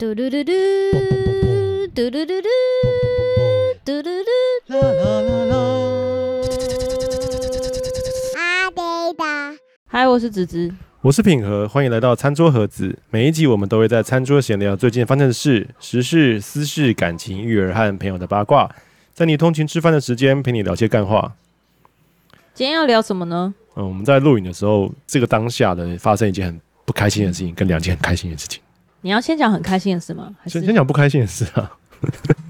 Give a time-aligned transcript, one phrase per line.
[0.00, 0.52] 嘟嘟嘟嘟，
[1.94, 2.48] 嘟嘟嘟嘟，
[3.84, 5.54] 嘟嘟嘟，啦啦啦啦。
[8.34, 8.82] 阿呆
[9.12, 12.98] 的，嗨，我是子子，我是品和，欢迎来到餐桌盒子。
[13.10, 18.74] 每一集我们都会在餐桌闲聊最近发生的事、时事、私事、感情、育儿和朋友的八卦，
[19.12, 21.34] 在你通勤吃饭的时间陪你聊些干话。
[22.54, 23.52] 今天要聊什么呢？
[23.76, 28.62] 嗯，我们在录影的时候，这个当下的发生一件很不开心的事情，跟两件很开心的事情。
[29.02, 30.34] 你要先讲很开心的事吗？
[30.40, 31.70] 还是先先讲不开心的事啊？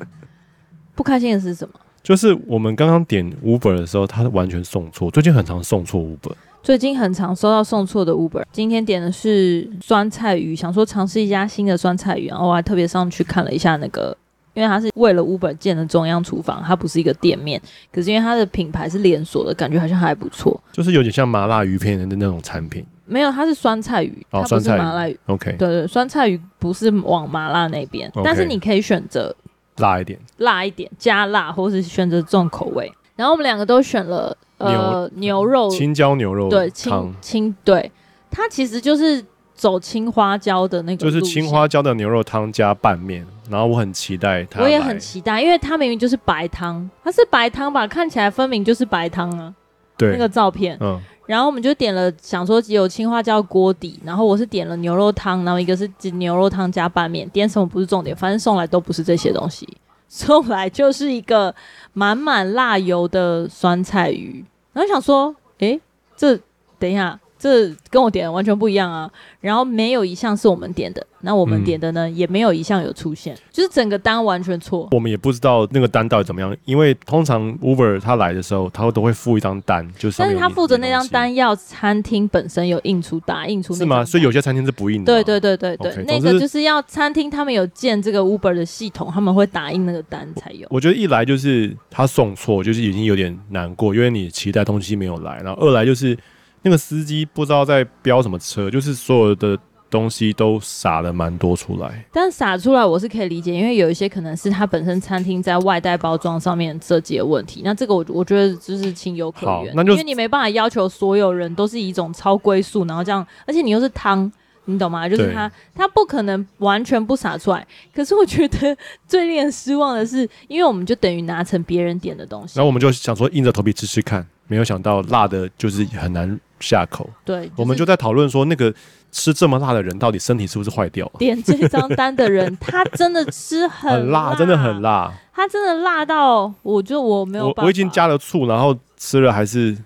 [0.94, 1.74] 不开心的是什么？
[2.02, 5.10] 就是我们刚刚点 Uber 的时候，他完全送错。
[5.10, 6.32] 最近很常送错 Uber，
[6.62, 8.42] 最近很常收到送错的 Uber。
[8.50, 14.16] 今天点的是酸菜鱼，想说尝试一家新的酸菜鱼，然后我还特别上去看了一下那个，
[14.54, 17.60] 因为它是为了 Uber 建的中央厨房，它不是一个店面，
[17.92, 20.58] 可是因为它的品牌是连锁的，感觉好像还不错。
[20.72, 22.84] 就是有点像麻辣鱼片的那种产品。
[23.10, 25.18] 没有，它是酸菜鱼，哦、它不是麻辣鱼。
[25.26, 29.34] OK，对对，酸菜鱼不是往麻辣那边，okay, 但是你可以选择
[29.78, 32.90] 辣一点，辣一点加辣，或是选择这种口味。
[33.16, 37.90] 然后我们两个都选了呃牛，牛肉青椒牛肉对青青对，
[38.30, 43.26] 它其实就是走青花椒的那个，就是青花椒的牛肉汤加拌面。
[43.50, 47.84] 然后我很期待它，我也很期待，因为它明明就是白汤，它是白汤吧？
[47.84, 49.52] 看起来分明就是白汤啊，
[49.98, 51.00] 对那个照片，嗯。
[51.30, 59.64] 然后我们就点了，想说只有青花椒锅底，然后我是点了牛肉汤，然后一个是牛肉汤加拌面，点什么不是重点，反正送来都不是这些东西，
[60.08, 61.54] 送来就是一个
[61.92, 65.80] 满满辣油的酸菜鱼，然后想说，诶，
[66.16, 66.36] 这
[66.80, 67.20] 等一下。
[67.40, 69.10] 这跟我点的完全不一样啊！
[69.40, 74.86] 然后没有一项是我们点的，那我们点的呢，嗯、也没有一项有出现，就是整个单完全错。
[74.90, 80.18] 我们也不知道那个单到底怎么样，因为通常 Uber 他来的时候，他都会附一张单，就是。
[80.18, 83.74] 但是他附的那张单要餐厅本身有印出打印出。
[83.74, 84.04] 是吗？
[84.04, 85.06] 所以有些餐厅是不印的。
[85.10, 90.68] 对对对对对，okay, 那个就是要餐厅他们有建这个 Uber 的系统，他们会打印那个单才有。
[90.68, 96.14] 我觉得一来就是他送错，就是已经有点难过，因为你期待东西没有来，然后二来就是。
[96.62, 102.04] 那个司机不知道在飙什么车，就是所有的东西都撒了蛮多出来。
[102.12, 107.62] 但撒出来我是可以理解，因为有一些可能是他本身餐厅在外带包装上面设计的问题。
[107.64, 114.30] 那这个我我觉得就是情有可原，因为你没办法要求所有人都是以一种超龟速，然后这样，而且你又是汤，
[114.66, 115.08] 你懂吗？
[115.08, 117.66] 就是他他不可能完全不撒出来。
[117.92, 118.76] 可是我觉得
[119.08, 126.38] 最令人失望的是，因为我们就等于拿成别人点的东西，然后我们就想说硬着头皮吃吃看，没有想到辣的就是很难。
[126.60, 128.72] 下口，对，就是、我们就在讨论说，那个
[129.10, 131.12] 吃这么辣的人，到底身体是不是坏掉了？
[131.18, 139.76] 点这张单的人，他真的吃很辣，真的很辣，他真的辣到，我就我没有我我已经加了醋，然后吃了还是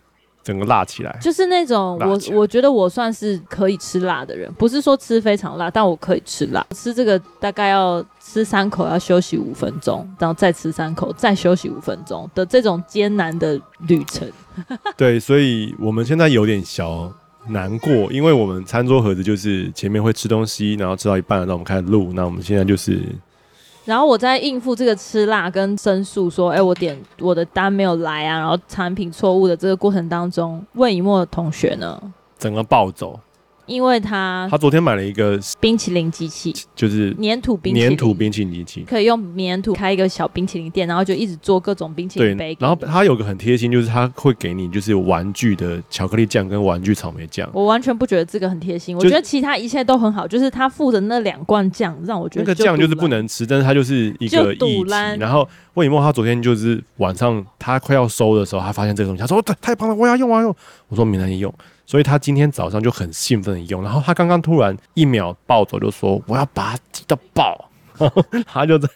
[0.45, 14.31] 整个辣起来，就是那种我我觉得我算是可以吃辣的人，不是说吃非常辣，但我可以吃辣，吃这个大概要吃三口要休息五分钟，然后再吃三口再休息五分钟的这种艰难的旅程。
[14.97, 17.11] 对，所以我们现在有点小
[17.49, 23.01] 难过，因为我们餐桌盒子就是前面会吃东西，然后吃到一半，让我们开始录，那我们现在就是，
[23.85, 32.01] 然后我在应付这个吃辣跟申诉说，哎，我点我的单没有来啊，然后产品错误的这个过程当中，魏以沫的同学呢，
[32.39, 33.21] 整个暴走。
[33.67, 42.57] 因为他他昨天买了一个冰淇淋机器，就是粘土冰淇淋，粘土冰淇淋机器，可以用粘土开一个小冰淇淋店，然后就一直做各种冰淇淋杯。
[42.61, 47.49] 然后他有个很贴心，就是他会给你就是玩具的巧克力酱跟玩具草莓酱。
[47.53, 54.85] 我完全不觉得这个很贴心，我觉得其他一切都很好，就是他附的那两罐酱让我觉得那个酱就是不能吃，但是它就是一个议题。
[55.19, 60.57] 然后魏以沫他昨天就是晚上他快要收的时候，他发现这个东西，他说太太棒了，我要用，我要用。
[60.89, 61.53] 我说明天用。
[61.87, 67.71] 所以他今天早上就很兴奋的用，然后他刚刚突然一秒暴走，就说我要把它挤到爆，
[68.47, 68.89] 他就在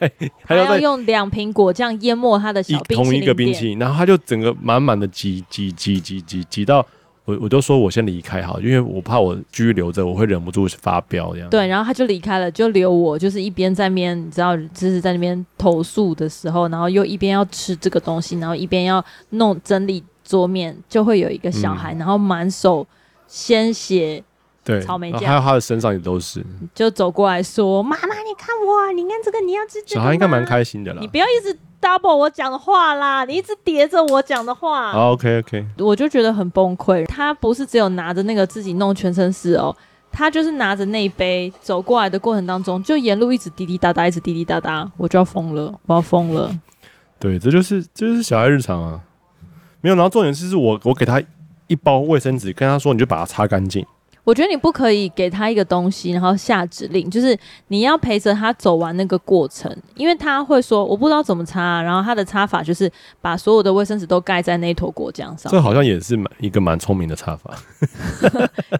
[0.45, 6.85] 他要在用两瓶果酱淹没他的小冰淇淋同一个冰淇淋，然后他就整个满满的挤挤挤挤挤挤到
[7.27, 11.51] 我我就说我先离开哈，因为我怕我继续留着我会忍不住发飙这样。
[11.51, 20.03] 对，然后他就离开了，就留我就是一边在那边你知道就是在那边投诉的时候，然后又一边要吃这个东西，然后一边要弄整理。
[20.29, 22.87] 桌面就会有一个小孩，嗯、然后满手
[23.27, 24.23] 鲜血，
[24.63, 26.45] 对，草莓酱，还有他的身上也都是，
[26.75, 30.99] 就走过来说：“妈妈，你看我，你看这个，你要吃这个。”小孩应该蛮开心的啦。
[31.01, 34.93] 你不要一直 double 我讲的话啦，你一直叠着我讲的话。
[34.93, 37.07] Oh, OK OK，我就觉得很崩溃。
[37.07, 39.75] 他不是只有拿着那个自己弄全身湿哦，
[40.13, 46.55] 他就是拿着那一杯走过来的过程当中，就沿路一直滴滴答答，一直滴滴答答，我就要疯了，我要疯了。
[47.19, 49.01] 对，这就是这就是小孩日常啊。
[49.81, 51.23] 没有，然后重点是，是我我给他
[51.67, 53.85] 一包卫生纸，跟他说，你就把它擦干净。
[54.25, 57.35] 我觉得你不可以给他一个东西，然后下指令，就是
[57.69, 62.93] 你要陪着他走完那个过程，因为他会说我不知道怎么擦，然后他的擦法就是
[63.23, 65.51] 把所有的卫生纸都盖在那坨果酱上。
[65.51, 67.57] 这好像也是蛮一个蛮聪明的擦法。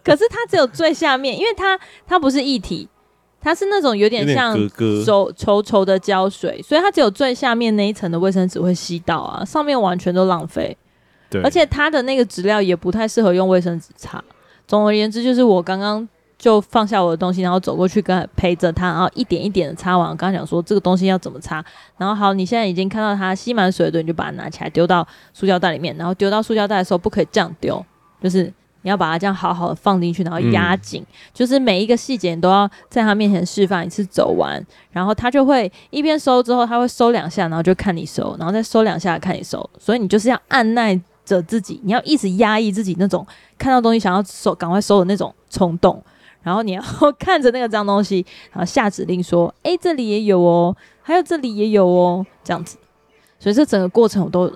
[0.05, 2.87] 可是它只有最下面，因为它它不是一体，
[3.41, 10.77] 它是那种有点像稠稠稠的胶水，所以它只有最下面那一层的卫生纸会吸到啊，上面完全都浪费。
[11.31, 14.23] 对，而且它的那个质料也不太适合用卫生纸擦。
[14.67, 16.07] 总而言之，就是我刚刚
[16.39, 20.09] 就放下我的东西，然后走过去跟陪着他，然后一点一点的擦完。
[20.09, 21.65] 我刚刚讲说这个东西要怎么擦，
[21.97, 27.85] 然后好，你现在已经看到它吸满水的，你就把它拿起来丢到塑胶袋里面，然后丢到塑胶袋的时候不可以这样丢，
[28.23, 28.53] 就是
[28.83, 43.27] 你要把它这样好好的放进去，然后压紧，嗯、就是每一个细节你都要在他面前示范一次走完，然后他就会一边收之后他会收两下，然后就看你收，然后再收两下看你收，所以你就是要按捺着自己，你要一直压抑自己那种
[43.57, 46.03] 看到东西想要收、赶快收的那种冲动，
[46.43, 46.83] 然后你要
[47.19, 52.79] 看着那个脏东西，然后下指令说：“哎、这里也有哦，还有这里也有哦。”这样子，
[53.39, 54.51] 所以这整个过程我都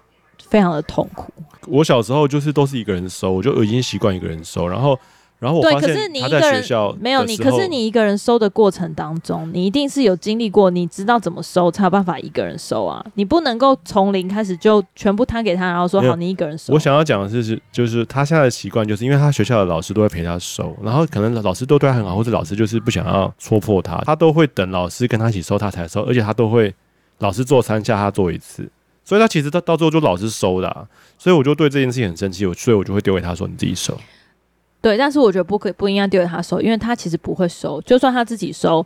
[0.48, 1.32] 非常的痛苦。
[1.69, 4.98] 我小时候就是都是一个人收，我就已经习惯一个人收，然后。
[5.42, 13.04] 然后我发现他在学校没有你，可是你一个人收的过程当中，你一定是有经历过，你知道怎么收才有办法一个人收啊！
[13.14, 16.72] 你不能够从零开始就全部摊给他，然后说好你一个人收。
[16.72, 26.72] 我想要讲的是，是就是他现在的习惯，就是因为他学校的老师都会陪他收，然后可能老师都对他很好，或者老师就是不想要戳破他，他都会等老师跟他一起收他才收，而且他都会
[27.18, 28.70] 老师做三下他做一次，
[29.04, 30.86] 所以他其实他到最后就老是收的啊，
[31.18, 33.98] 所以我就对这件事情很生气，我所以我就会丢给他说你自己收。
[34.82, 37.81] 对，但是我觉得不可以，不应该丢给他收，因为他其实不会收。
[37.82, 38.84] 就算他自己收，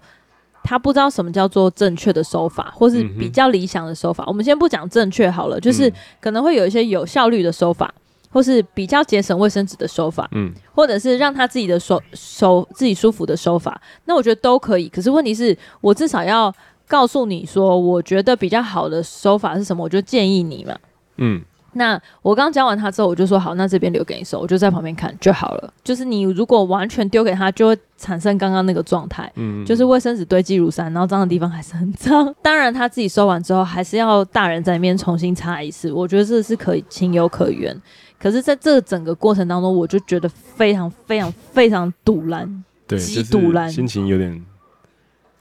[0.62, 4.22] 他不知道什么叫做正确的收法，或是比较理想的收法。
[4.24, 5.90] 嗯、我们先不讲正确好了，就是
[6.20, 7.92] 可能会有一些有效率的收法，
[8.30, 13.80] 或是比较节省卫生纸的收法，嗯，或者是让他自己的收收自己舒服的收法。
[14.04, 14.90] 那我觉得都可以。
[14.90, 16.54] 可是问题是我至少要
[16.86, 20.76] 告诉你说，我觉得比较好的收法是什么，我就建议你嘛，
[21.16, 21.42] 嗯。
[21.76, 25.72] 那我刚讲完他之后，我就说好，那这边留给你收，我就在旁边看就好了。
[25.84, 32.34] 就是你如果完全丢给他，就会产生刚刚那个状态，嗯，就是卫生纸堆积如山，然后脏的地方还是很脏。
[32.40, 37.78] 当然他自己收完之后，还是要大人在那边重新擦一次，我觉得这是可以情有可原。
[38.18, 44.42] 可是在这整个过程当中，我就觉得非常非常非常堵然，对，极赌烂，心情有点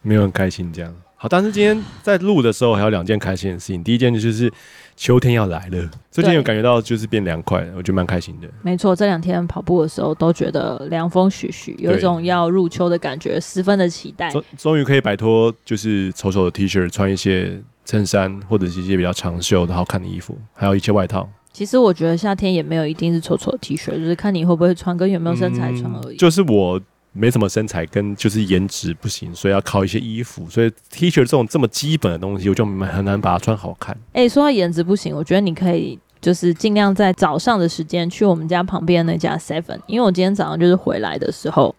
[0.01, 0.93] 没有很开心这样。
[1.15, 4.51] 好，但是今天在录的时候还有两件开心的事情，第一件就是。
[4.97, 8.47] 秋天要来了，最近有感觉到就是变凉快，我觉得蛮开心的。
[8.62, 14.31] 没错，这两天跑步的时候都觉得凉风徐徐，有一种要入秋的感觉，十分的期待。
[14.31, 21.29] 终终于可以摆脱就是丑丑的 T 恤，穿一些衬衫或者是一些比较长袖的好看的衣服，还有一些外套。
[21.51, 26.15] 其实我觉得夏天也没有一定是丑丑的 T 恤，就是看你会不会穿，跟有没有身材穿而已。
[26.15, 26.79] 嗯，就是我。
[27.17, 30.50] 没什么身材跟就是颜值不行，所以要靠一些衣服。
[30.50, 33.95] 所以 T 恤这种这么基本的东西，我就很难把它穿好看。
[34.12, 41.73] 哎、欸，说到颜值不行，我觉得你可以就是尽量在早上的时间去我们家旁边那家 Seven，因为我今天早上就是回来的时候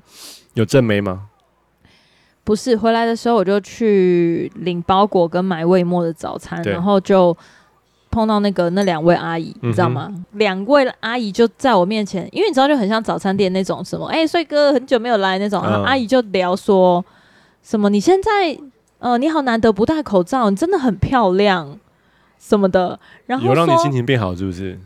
[0.54, 1.28] 有正妹吗？
[2.42, 7.36] 不是，回来的时候我就去领包裹跟买味末的早餐，然后就。
[8.16, 10.10] 碰到那个那两位阿姨，你知道吗？
[10.32, 17.04] 两、嗯、位阿姨就在我面前，因为你知道就很像早餐店那种什么，哎、欸，帅哥很久没有来那种，阿姨就聊说
[17.62, 18.58] 什么，你现在
[19.00, 21.78] 呃你好难得不戴口罩，你真的很漂亮
[22.38, 24.78] 什么的，然后有让你心情变好是不是？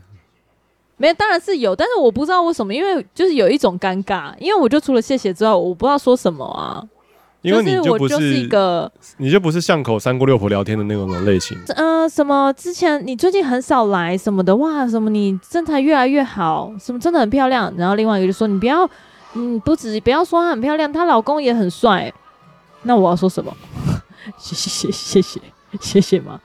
[0.97, 6.83] 没有，当然是有，但是我不知道为什么，因为就是有一种尴尬，因为我就除了谢谢之外，我不知道说什么啊。
[7.41, 11.57] 因为你就不是，就是一个，你就不是巷口三姑六婆聊天的那种类型。
[11.75, 17.73] 呃，什么之前你最近很少来什么的，哇，什么你身材越来越好，什么真的很漂亮。
[17.77, 18.87] 然后另外一个就说，你不要，
[19.33, 22.13] 嗯，不止不要说她很漂亮，她老公也很帅。
[22.83, 23.51] 那我要说什么？
[24.37, 25.41] 谢谢谢谢谢
[25.79, 26.39] 谢谢吗？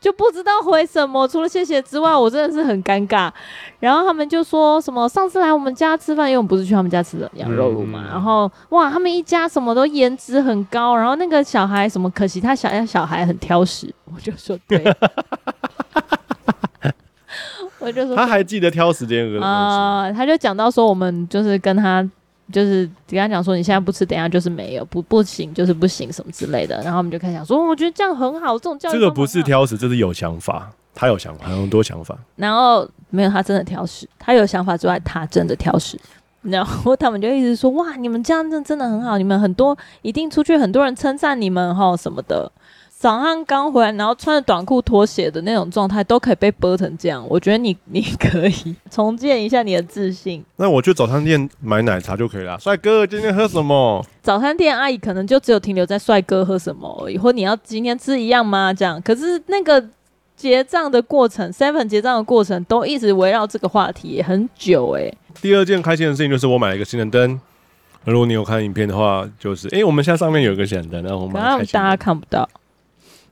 [0.00, 3.30] 就不知道回什么，除了谢谢之外，我真的是很尴尬。
[3.78, 8.02] 然后他们就说什么上次来我们家吃饭，因为我们不是去他们家吃的羊肉炉嘛。
[8.06, 10.96] 嗯、然后哇，他们一家什么都颜值很高。
[10.96, 13.94] 然后那个小孩什么，可惜他小小孩很挑食。
[14.06, 14.82] 我就说对，
[17.78, 22.08] 我就说他还记得挑食这个啊、呃，他就讲到说我们就是跟他。
[22.52, 26.80] 就是跟他讲说，你现在不吃，等下就是没有，不不行，就是不行什么之类的。
[26.82, 28.92] 然后我们就开始想说，我觉得这样很好，这种教育。
[28.92, 32.16] 这个不是挑食，这是有想法，他有想法，很多想法。
[32.36, 34.08] 然后没有，他真的挑食。
[34.18, 35.98] 他有想法之外，他真的挑食。
[36.42, 42.50] 然后他们就一直说，哇，你们这样真真的很好，你们很多一定出去很多人称赞你们哈什么的。
[43.00, 47.26] 早上刚回来，然后穿着短裤拖鞋的那种状态，都可以被剥成这样。
[47.30, 50.44] 我觉得你你可以重建一下你的自信。
[50.56, 52.58] 那我去早餐店买奶茶就可以了。
[52.58, 54.04] 帅哥，今天喝什么？
[54.20, 58.70] 早餐店阿姨可能就只有停留在帅哥喝什么而已，或你要今天吃一样吗？
[58.74, 59.00] 这样。
[59.00, 59.82] 可是那个
[60.36, 65.18] 结账的过程，seven 结账的过程都一直围绕这个话题很久哎、欸。
[65.40, 67.40] 第二件开心的事情就是我买了一个新的灯。
[68.04, 72.46] 如果你有看影片的话，就是哎、欸，我们现在上面有一个显灯，然后我们大家看不到。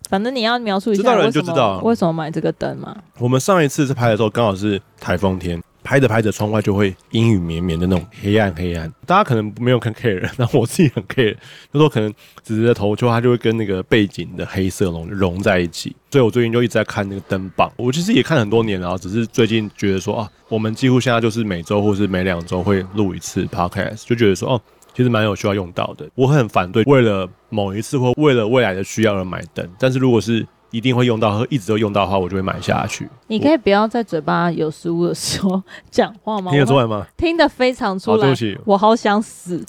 [0.08, 2.96] 反正你要描述一下，知道人就知道为什么买这个灯嘛？
[3.18, 8.90] 我们上一次是拍的时候，刚好是台风天，拍着拍着窗外就会阴雨绵绵的那种黑暗黑暗。
[9.04, 11.36] 大家可能没有看 care，那我自己很 care，
[11.72, 12.10] 就说可能
[12.42, 15.94] 直直的头，就它就会跟那个背景的黑色融融在一起。
[16.10, 17.70] 所以我最近就一直在看那个灯棒。
[17.76, 24.60] 我其实也看很多年了，只是最近觉得说啊，我们几乎现在就是每周或是每两周会录一次 podcast，就觉得说哦。
[24.98, 29.64] 其实蛮有需要用到的，我很反对为了某一次或为了未来的需要而买灯。
[29.78, 33.08] 但是如果是一定会用到和一直都用到的话，我就会买下去。
[33.28, 36.50] 你可以不要在嘴巴有食物的时候 讲话吗？
[36.50, 37.06] 听得出来吗？
[37.16, 38.22] 听得非常出来。
[38.22, 39.64] 对不起，我好想死。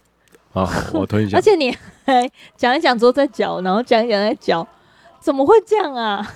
[0.51, 1.38] 好，我吞一下。
[1.38, 1.69] 而且你
[2.05, 4.67] 还讲一讲之后再嚼，然后讲一讲再嚼，
[5.19, 6.27] 怎么会这样啊？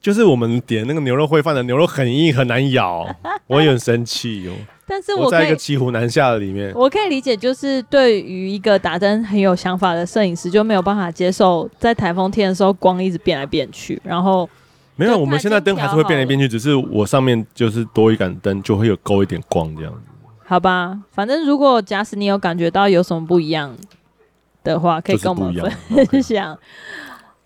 [0.00, 3.06] 就是我们点那个牛肉烩饭的牛肉很硬很难咬，
[3.46, 4.52] 我也很生气哟。
[4.88, 14.00] 但是我在一个骑虎难下的里面，我可以理解，就是对于一个打灯很有想法的摄影师，就没有办法接受在台风天的时候光一直变来变去。
[14.04, 14.48] 然后
[14.94, 20.00] 没有，我们现在灯还是会变来变去，只是我上面就是多一盏灯，就会有勾一点光这样子。
[20.44, 23.76] 好吧，反正如果假使你有感觉到有什么不一样
[24.62, 25.52] 的话，可以跟我们
[26.06, 26.56] 分享。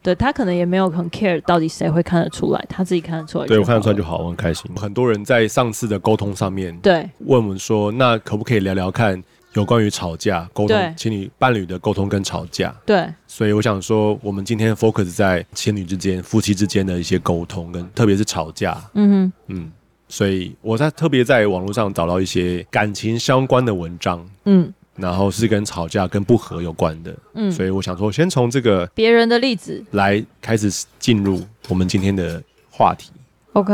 [0.03, 3.47] 对，他可能也没有很 care 到底谁会看得出来，他自己看得出来。
[3.47, 4.71] 对，我看得出来就好，我很开心。
[4.77, 12.75] 很多人在上次的沟通上面，对，问我们说，那可不可以聊聊看有关于吵架沟通，情侣伴侣的沟通跟吵架？
[12.87, 13.07] 对。
[13.27, 18.81] 所以我想说，我们今天 focus 在情侣之间、夫妻之间的一些沟通，跟特别是吵架。
[18.95, 19.73] 嗯哼，嗯，
[20.09, 24.25] 所以我在特别在网络上找到一些感情相关的文章。
[24.47, 24.73] 嗯。
[25.01, 33.11] 然后是跟吵架、跟不和有关的，嗯，所以我想说，先从这个别人的例子来开始进入我们今天的话题。
[33.55, 33.73] OK，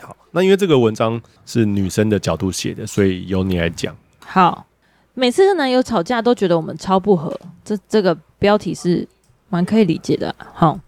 [0.00, 3.96] 好，那因为这个文章是女生的角度写的，所以由你来讲。
[4.18, 4.66] 好，
[5.14, 9.06] 每次跟男友吵架都觉得我们超不合，这这个标题是
[9.48, 10.34] 蛮可以理解的。
[10.52, 10.78] 好，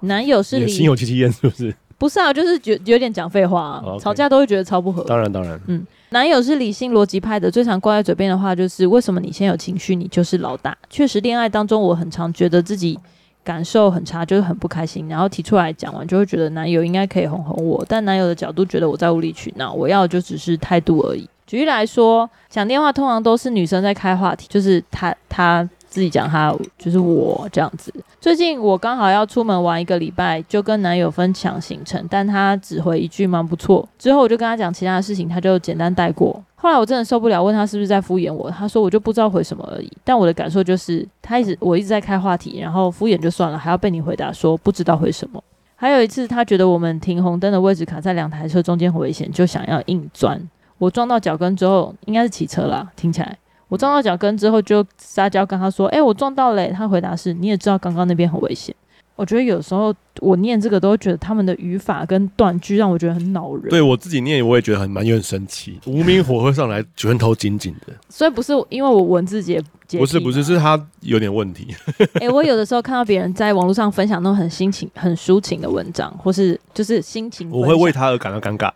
[0.00, 1.74] 男友是你心有戚戚焉，是不是？
[2.00, 3.82] 不是啊，就是觉有点讲废话啊。
[3.84, 4.00] Oh, okay.
[4.00, 5.04] 吵架都会觉得超不合。
[5.04, 5.86] 当然，当然，嗯。
[6.08, 10.74] 男友是理性逻辑派的，最常挂在嘴边的话就是：为什么你先有情绪，你就是老大？
[10.88, 12.98] 确实，恋爱当中我很常觉得自己
[13.44, 21.28] 感受很差，就是很不开心，然后提出来讲完，就会觉得男友应该可以哄哄我，但男友的角度觉得我在无理取闹，我要的就只是态度而已。
[21.46, 25.68] 举例来说，讲电话通常都是女生在开话题，就是他他。
[25.90, 27.92] 自己讲他就是我这样子。
[28.20, 33.86] 最近我刚好要出门玩一个礼拜，就跟男友分享行程，但他只回一句蛮不错。
[33.98, 36.42] 之后我就跟他讲其他的事情，他就简单带过。
[36.54, 38.50] 后来我真的受不了，问他是不是在敷衍我。
[38.50, 39.90] 他说我就不知道回什么而已。
[40.04, 45.42] 但我的感受就是他一直我一直在开话题，然后敷衍就算了，还要被你回答说不知道回什么。
[45.74, 50.38] 还有一次，他觉得我们停红灯的位置卡在两台车中间很危险，就想要硬钻。
[50.76, 53.38] 我撞到脚跟之后，应该是骑车啦，听起来。
[53.70, 58.74] 我撞到脚跟之后，就撒娇跟他说：“哎、欸，我撞到了。”他回答是：“你也知道刚刚那边很危险。”
[59.16, 63.68] 我觉得有时候我念这个都会觉得他们的语法跟断句让我觉得很恼人。
[63.68, 67.92] 对我自己念，我也觉得很蛮有点生气，无名火会上来，拳头紧紧的。
[68.08, 71.68] 所以不是因为我文字结结，不是不是，是他有点问题。
[72.14, 78.72] 哎、欸，我有的时候看到别人在网络上分享那种很心情、很抒情的文章，或是就是心情，我会为他而感到尴尬。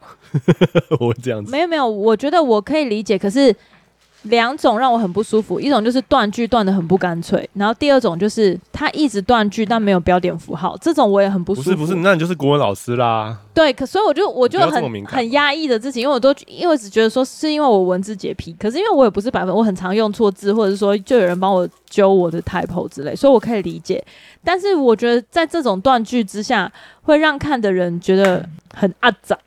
[1.00, 1.50] 我会这样子。
[1.50, 3.54] 没有没有，我觉得我可以理解，可是。
[4.25, 11.71] 两种让我很不舒服，一种就是断句断的很不干脆，然后第二种就是他一直断句但没有标点符号，这种我也很不舒服。
[11.71, 13.38] 不是不是，那你就是国文老师啦。
[13.52, 24.04] 对，可所以我就我就很很压抑的自己，因为我都因为只觉得说是因为我文字洁癖，可是因为我也不是百分，我很常用错字，或者是说就有人帮我纠我的 typo 之类，所以我可以理解。
[24.43, 29.38] 但是我觉得在这种断句之下，会让看的人觉得很阿杂，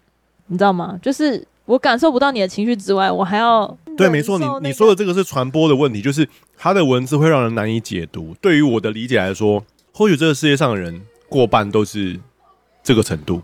[0.48, 1.00] 你知道吗？
[1.02, 1.44] 就是。
[1.68, 8.36] 我感受不到你的情绪之外，我还要对，没错，你你说的这个是传播的问题，就是他的文字会让人难以解读。
[8.39, 12.20] 对于我的理解来说，或许这个世界上的人过半都是
[12.84, 13.42] 这个程度。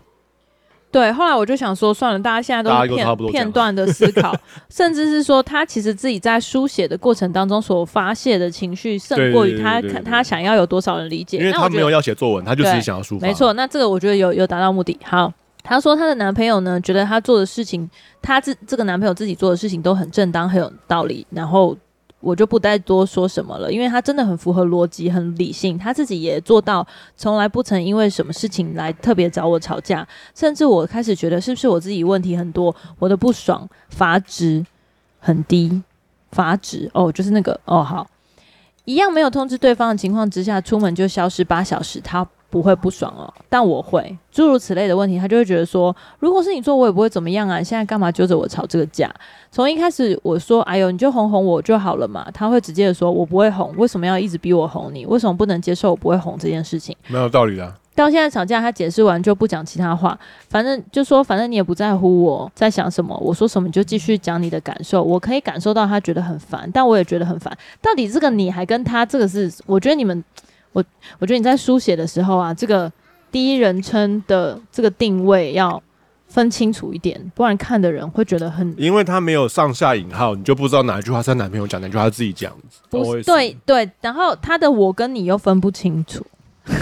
[0.92, 4.32] 对，后来我就想说，算了，大家现在都是片片段的思考，
[4.70, 13.26] 甚至是说他其实自己在书写的过程当中所发泄的情绪，胜过于他他想要有多少人理解，因为他没有要写作文，他就只是想要抒发。
[13.26, 14.96] 没错，那这个我觉得有有达到目的。
[15.02, 15.32] 好。
[15.64, 17.90] 她说她的男朋友呢，觉得她做的事情，
[18.22, 21.26] 她自这个男朋友自己做的事情都很正当，很有道理。
[21.30, 21.76] 然后
[22.20, 34.64] 我就不再多说什么了，因为他真的很符合逻辑，很理性，他自己也做到从来不曾因为什么事情来特别找我吵架，甚至我开始觉得是不是我自己问题很多，我的不爽阀值
[35.18, 35.82] 很低，
[36.30, 38.06] 阀值哦，就是那个哦好，
[38.84, 42.26] 一样没有通知对方的情况之下，出门就消失八小时，他。
[42.54, 47.60] 不会不爽哦，但我会诸如此类的问题，他就会觉得说，如果是你做，我也不会怎么样啊。
[47.60, 49.12] 现在干嘛揪着我吵这个架？
[49.50, 52.28] 从一开始我说，哎呦，你就哄哄我就好了嘛。
[52.32, 55.04] 他会直接的说，我不会哄，为什么要一直逼我哄你？
[55.04, 56.96] 为什么不能接受我不会哄这件事情？
[57.08, 57.74] 没有道理啊。
[57.96, 60.16] 到现在吵架，他解释完就不讲其他话，
[60.48, 65.02] 反正就说，反正你也不在乎我在想什么，我说什么你就继续讲你的感受。
[65.02, 67.52] 我可以感受到他觉得很烦，但我也觉得很烦。
[67.82, 69.52] 到底这个你还跟他这个是？
[69.66, 70.22] 我觉得你们。
[70.74, 70.84] 我
[71.18, 72.92] 我觉得你在书写的时候啊，这个
[73.32, 75.82] 第一人称的这个定位要
[76.26, 78.74] 分清楚一点，不然看的人会觉得很……
[78.76, 82.52] 因为他没有上下引号，你就不知道哪一句话是他男朋友讲，哪句话是自己讲。
[82.90, 86.26] 不是，对对，然后他的我跟你又分不清楚，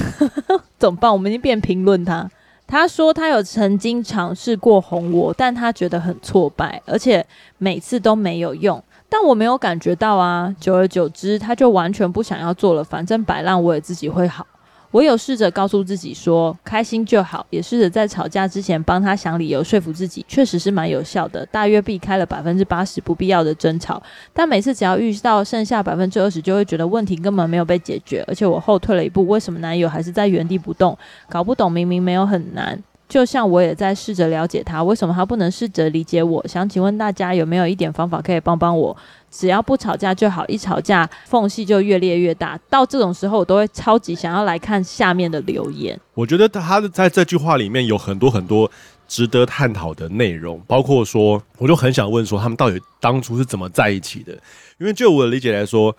[0.78, 1.12] 怎么办？
[1.12, 2.28] 我们已经变评论他。
[2.66, 7.26] 他说他有曾经尝试过哄我，但他觉得很挫败，而且
[7.58, 8.82] 每次都没有用。
[9.12, 12.82] 但我没有感觉到啊，久而久之，他就完全不想要做了。
[12.82, 14.46] 反正摆烂，我也自己会好。
[14.90, 24.02] 我有试着告诉自己说，开心就好，也试着在吵架之前帮他想理由，说服自己，确实是蛮有效的，大约避开了百分之八十不必要的争吵。
[24.32, 30.96] 但每次只要遇到剩下百分之二十，就会觉得问题根本没有被解决，而且我后退了一步，为什么男友还是在原地不动？
[31.28, 32.82] 搞不懂，明明没有很难。
[33.12, 36.42] 就像我也在试着了解他，为什么他不能试着理解我？
[36.48, 38.96] 想请问大家有没有一点方法可以帮帮我？
[39.30, 42.58] 只要不吵架就好，一吵架缝隙就越裂越大。
[42.70, 46.00] 到这种时候，我都会超级想要来看下面的留言。
[46.14, 48.70] 我觉得他在这句话里面有很多很多
[49.06, 54.32] 值得探讨的内容，包括说，我就很想问说，他们到底当初是怎么在一起的？
[54.78, 55.94] 因为就我的理解来说，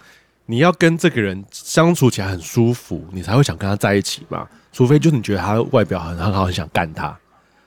[0.48, 4.48] 你要跟这个人相处起来很舒服，你才会想跟他在一起嘛。
[4.74, 7.18] 除非就是你觉得他外表很很好，很想干他，然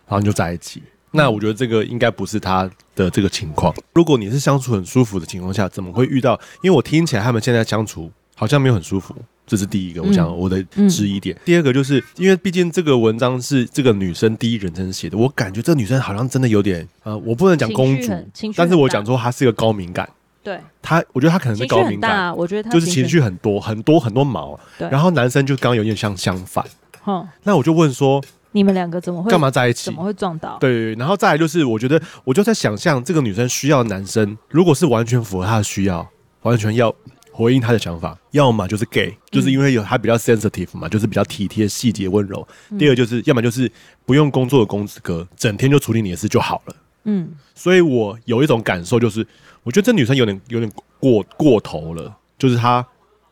[0.08, 0.82] 后你就在一起。
[1.12, 3.74] 那我觉得这个应该不是他的这个情况。
[3.94, 6.38] 如果你是相处很舒服的情况下，怎么会遇到？
[6.62, 9.14] 因为我听起来他们现在相处好像没有很舒服，
[9.46, 10.02] 这是第一个。
[10.02, 11.34] 我想我的质疑点。
[11.36, 18.12] 嗯嗯、第二个就是因为毕竟这个文章是这个女生第一人称写的，我感觉这个女生好像真的有点呃，我不能讲公主，
[18.54, 20.06] 但是我讲说她是一个高敏感。
[20.42, 24.58] 对，她我觉得她可能是高敏感，我觉得她就是情绪很多很多很多毛。
[24.76, 26.62] 然后男生就刚刚有点像相反。
[27.06, 29.84] 嗯，那我就问说，你们两个怎么会干嘛在一起？
[29.84, 30.58] 怎么会撞到？
[30.58, 36.06] 对，然后再来就是，我觉得我就在想象这个女生需要男生，如果是完全符合她的需要，
[36.42, 36.92] 完全要
[37.30, 42.46] 回应她的想法，要么就是 gay，就是因为有她比较 sensitive 嘛，就是比较体贴、细节、温柔。
[42.70, 43.70] 嗯、第二就是，要么就是
[44.04, 46.76] 不用工作的公子哥，整天就处理你的事就好了。
[47.04, 49.24] 嗯，所以我有一种感受，就是
[49.62, 52.84] 我觉得这女生有点有点过过头了，就是她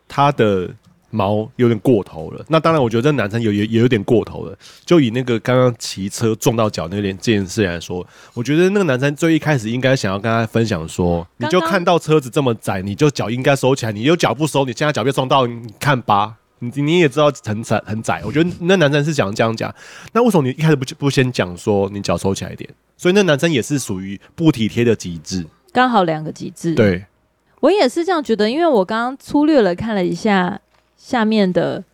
[0.06, 0.70] 她的。
[1.14, 4.58] 毛有点过头了，那当然，我觉得这男生有也也有点过头了。
[4.84, 18.20] 就以那个刚刚骑车撞到脚那件这件事来说，我觉得那个男生最一开始应该想要跟他分享说，你就看到车子这么窄，你就脚应该收起来，你有脚不收，你现在脚被撞到，你看吧，你你也知道很窄很窄。
[18.24, 19.72] 我觉得那男生是想这样讲，
[20.12, 22.68] 那为什么你一开始不不先讲说你脚收起来一点？
[22.96, 26.74] 所以那男生也是属于不体贴的极致，刚好两个极致。
[26.74, 27.04] 对，
[27.60, 30.60] 我也是这样觉得，因为我刚刚粗略了看了一下。
[31.04, 31.84] 下面的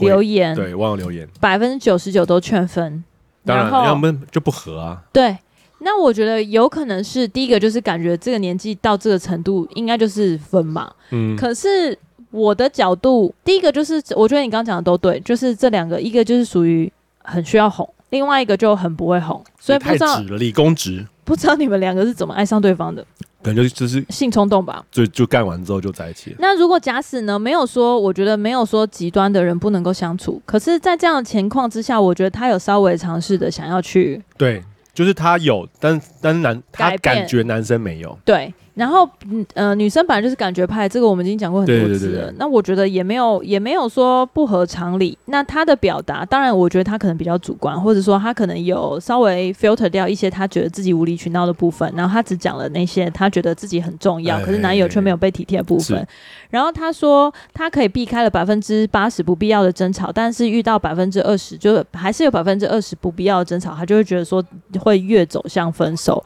[0.00, 3.02] 留言，对，网友留言，百分之九十九都劝分，
[3.46, 5.02] 当然，要么就不合啊。
[5.10, 5.38] 对，
[5.78, 10.92] 那我觉得有可能是第一个，就是感觉这个年纪到这个程度，应该就是分嘛。
[11.12, 11.98] 嗯，可是
[12.30, 23.04] 我的角度，第一个就是，我觉得你刚刚讲的都对，就是这两个，一个就是属于很需要哄，另外一个就很不会哄，所以不知道太直了，理工直，不知道你们两个是怎么爱上对方的。
[23.42, 26.36] 感觉就就是性冲动吧，就就干完之后就在一起了。
[26.40, 27.38] 那如果假使呢？
[27.38, 30.40] 没有说，我觉得没有说极端的人不能够相处。
[30.46, 34.62] 可是，在这样的情况之下，我觉得他有稍微尝试的想要去，对，
[34.94, 38.52] 就是他有，但但男他感觉男生没有，对。
[38.76, 41.88] 然后，嗯呃，女生本来就是感觉派，这个我们已经讲过很多次了。
[41.88, 45.16] 对对对对，那我觉得也没有，也没有说不合常理。
[45.24, 56.06] 那她的表达，当然，我觉得她可能比较主观，或者说她可能有稍微 filter 掉一些她觉得自己无理取闹的部分，然后她只讲了那些她觉得自己很重要，可是男友却没有被体贴的部分。
[56.50, 64.44] 然后她说，她可以避开了百分之八十不必要的争吵，但是遇到百分之二十，就还是有百分之二十不必要的争吵，她就会觉得说
[64.78, 66.22] 会越走向分手。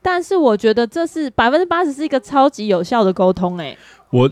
[0.00, 3.76] 但是我觉得这是百分之八十是一个超级有效的沟通诶、
[4.10, 4.30] 我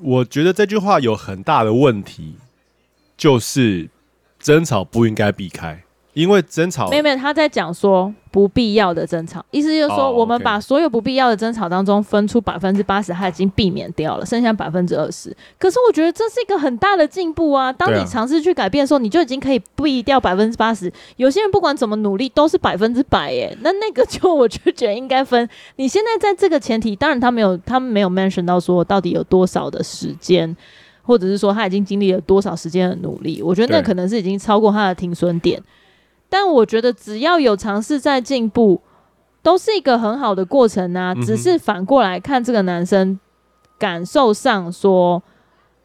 [0.00, 2.34] 我觉得这句话有很大的问题，
[3.16, 3.88] 就是
[4.40, 15.34] 争吵不应该避开，因为争吵，没有没有，他在讲说不必要的争吵，意思就是说，我们把所有不必要的争吵当中分出百分之八十，他已经避免掉了，剩下百分之二十。
[15.58, 17.72] 可是我觉得这是一个很大的进步啊！
[17.72, 20.92] 当你尝试去改变的时候，你就已经可以避掉百分之八十。
[21.16, 25.48] 有些人不管怎么努力都是百分之百耶，那那个就我就觉得应该分。
[25.76, 30.54] 你现在在这个前提，当然他没有，他们没有 mention 到说到底有多少的时间，
[31.02, 33.42] 或者是说他已经经历了多少时间的努力。
[33.42, 35.58] 我觉得那可能是已经超过他的停损点。
[36.32, 38.80] 但我觉得只要有尝试在进步，
[39.42, 41.14] 都是一个很好的过程啊。
[41.16, 43.20] 只是反过来看这个男生
[43.78, 45.22] 感受上说，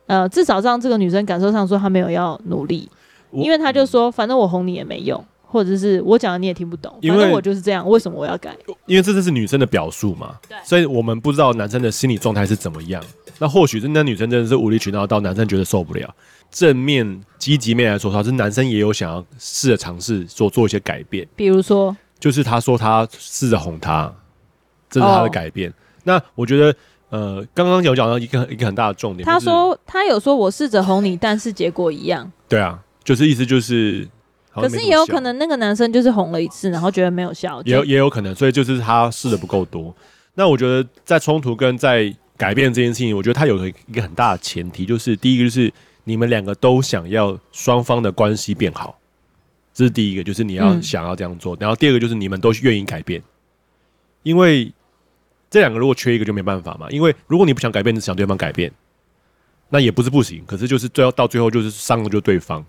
[0.06, 2.90] 呃，至少让这个女生感受上说他没有要努力，
[3.34, 8.56] 因为他就说反正我哄你也没用，或者是我讲的你也听不懂，因为我就是这样，为什么我要改？
[8.86, 13.04] 因为这就是女生的表述嘛，所以我们不知道男生的心理状态是怎么样。
[13.38, 16.10] 那或许是那女生真的是无理取闹到男生觉得受不了。
[16.50, 24.12] 正面积极面来说，他是男生也有想要试着尝试做做一些改变，比如说，就是他说他试着哄她，
[24.90, 25.70] 这是他的改变。
[25.70, 26.76] 哦、那我觉得，
[27.10, 32.32] 呃，刚刚有讲到一个一个很大的重点，他说他有说我试着哄你，但是结果一样。
[32.48, 34.08] 对啊，就是意思就是，
[34.54, 39.94] 可是也有可能那个男生就是哄了一次，然后觉得没有效，也有也有可能，所以就是他试的不够多。
[40.34, 45.72] 那我觉得在冲突跟在改变这件事情，我觉得他有一个很大的前提，就是第一个就是。
[46.08, 48.98] 你们两个都想要双方的关系变好，
[49.74, 51.54] 这是第一个，就是你要想要这样做。
[51.58, 53.22] 嗯、然后第二个就是你们都愿意改变，
[54.24, 54.72] 因为
[55.50, 56.90] 这两个如果缺一个就没办法嘛。
[56.92, 58.72] 因为如果你不想改变，只想对方改变，
[59.68, 60.42] 那也不是不行。
[60.48, 62.66] 可是就是最后到最后就是伤的就是对方，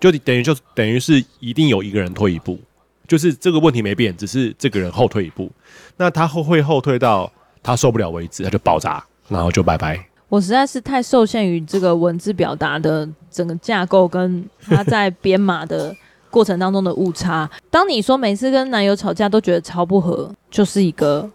[0.00, 2.58] 就等于就等于是一定有一个人退一步，
[3.06, 5.48] 就是这个问题没变，只是这个人后退一步，
[5.96, 10.04] 那他后会后退到他受不了为止，他就爆炸，然后就拜拜。
[10.28, 15.94] 我实在是太受限于这个文字表达的整个架构，跟他在编码的
[16.30, 17.48] 过程当中的误差。
[17.70, 21.30] 当你说每次跟男友吵架都觉得超不合，就是一个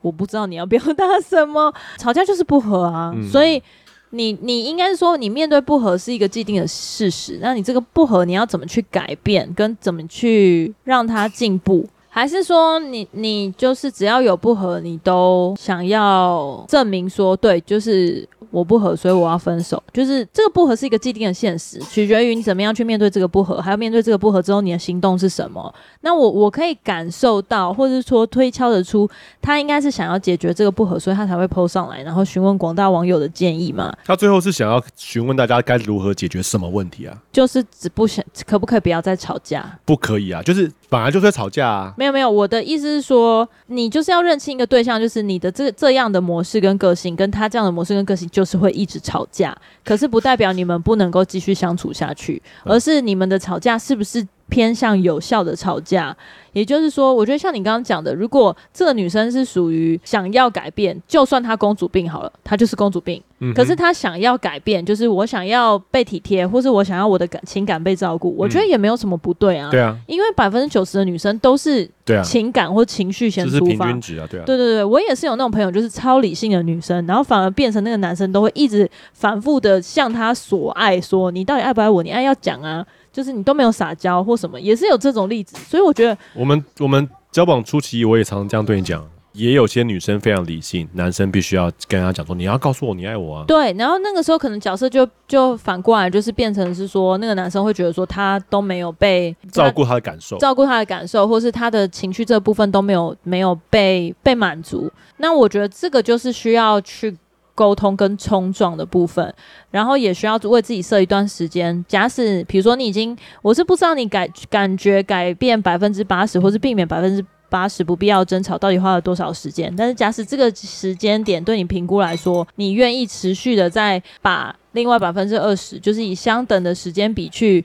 [0.00, 3.12] 我不知道你要表达什么， 吵架就是不合啊。
[3.14, 3.62] 嗯、所以
[4.10, 11.88] 你你应该是说，你面对不合是一个既定的事实，那你这个不合你要怎么去改变，跟怎么去让他进步？
[12.14, 18.28] 还是说你你就是只要有不合，你都想要证明说对，就是。
[18.52, 19.82] 我不合，所以我要分手。
[19.92, 25.74] 就是这个不合是一个既定的现实，取决于你怎么样去面对这个不合，还要面对这个不合之后你的行动是什么。
[26.02, 29.08] 那我我可以感受到，或者是说推敲得出，
[29.40, 33.90] 他应该是想要解决这个不合，所以他才会 PO 上来，然后询问广大网友的建议嘛。
[34.04, 37.16] 他最后是想要询问大家该如何解决什么问题啊？
[37.32, 39.78] 就是只不想可不可以不要再吵架？
[39.86, 41.94] 不可以啊，就是本来就是在吵架啊。
[41.96, 48.41] 没有没有，我的意思是说，你就是要认清一个对象，就是你的这这样的模式跟个性，跟他这样的模式跟个性就。
[48.42, 56.14] 就是会一直吵架，可是不代表你们不能够继续相处下去，而是你们的吵架是不是偏向有效的吵架？
[56.52, 63.22] 也就是说，我觉得像你刚刚讲的，如果这个女生是属于想要改变，就算她公主病好了，她就是公主病。
[63.38, 69.70] 嗯、可是她想要改变，就是我想要被体贴，或是我想要我的感情感被照顾，嗯、我觉得也没有什么不对啊。
[69.70, 71.88] 对啊，因为百分之九十的女生都是
[72.22, 73.58] 情感或情绪先出发。
[73.58, 74.44] 这是平均值啊，对啊。
[74.44, 82.02] 对对对，我也是有那种朋友，就是超理性的女生，然后反而变成那个男生都会一直反复的向她索爱，说你到底爱不爱我？
[82.02, 82.86] 你爱要讲啊。
[83.12, 93.44] 就是你都没有撒娇或什么，也是有这种例子，所以我觉得我们我们交往初期，我也常常这样对你讲，也有些女生非常理性，男生必须要跟她讲说，你要告诉我你爱我啊。
[93.46, 104.90] 对，然后那个时候可能角色就就反过来，就是变成是说，那个男生会觉得说他都没有被照顾他的感受，照顾他的感受，或是他的情绪这部分都没有没有被被满足。
[105.18, 107.16] 那我觉得这个就是需要去。
[107.54, 109.34] 沟通跟冲撞的部分，
[109.70, 111.84] 然后也需要为自己设一段时间。
[111.86, 119.74] 假使比如说你已经，我是不知道你改感觉改变百分之八十，或是避免百分之八十不必要争吵，到底花了多少时间？
[119.76, 127.64] 但是假使这个时间点对你评估来说，你愿意持续的再把另外百分之二十，就是以相等的时间比去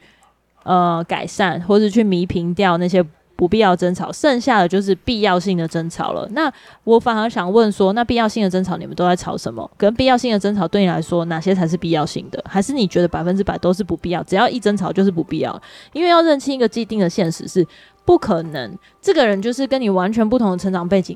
[0.63, 3.05] 呃改善，或是去弥平掉那些。
[3.37, 6.27] 不必要争吵，剩下的就是必要性的争吵了。
[6.31, 6.51] 那
[6.83, 9.69] 我反而想问说，那必要性的争吵你们都在吵什么？
[9.77, 12.43] 跟必要性的争吵对你来说，哪些才是必要性的？
[12.49, 14.23] 还是你觉得百分之百都是不必要？
[14.23, 15.61] 只要一争吵就是不必要？
[15.93, 17.65] 因为要认清一个既定的现实是
[18.03, 21.15] 不可能，这个人就是跟你完全不同的成长背景、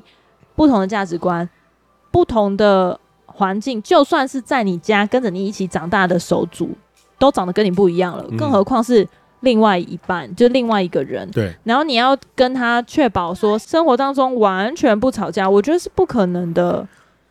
[0.55, 1.49] 不同的价值观、
[2.12, 6.69] 不同的环境，就算是在你家跟着你一起长大的手足，
[7.17, 9.07] 都长得跟你不一样了，更何况是。
[9.41, 16.88] 另外一半就另外一个人，对，然后你要跟他确保说生活当中完全不吵架，我觉得是不可能的。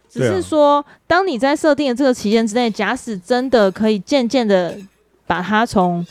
[0.09, 4.77] 只是说，当你在设定的这个期间之内，假使真的可以渐渐的
[5.25, 6.05] 把它从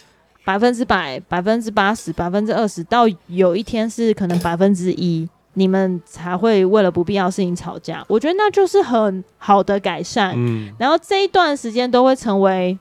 [0.46, 8.02] 百分之百、百分之八十、百分之二十，到有一天是可能百分之一，你们才会为了不必要事情吵架。
[8.08, 10.34] 我觉得那就是很好的改善。
[10.38, 12.80] 嗯，然后这一段时间都会成为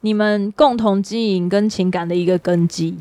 [0.00, 2.96] 你们共同经营跟情感的一个根基。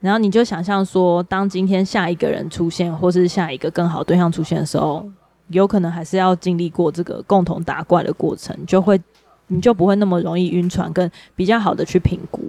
[0.00, 5.08] 然后你就想象说，当今天下一个人出现，或是下一个更好对象出现的时候，
[5.48, 9.00] 有可能还是要经历过这个共同打怪的过程，就会。
[9.48, 12.40] 你就不会那么容易晕船，跟比较好的去评估。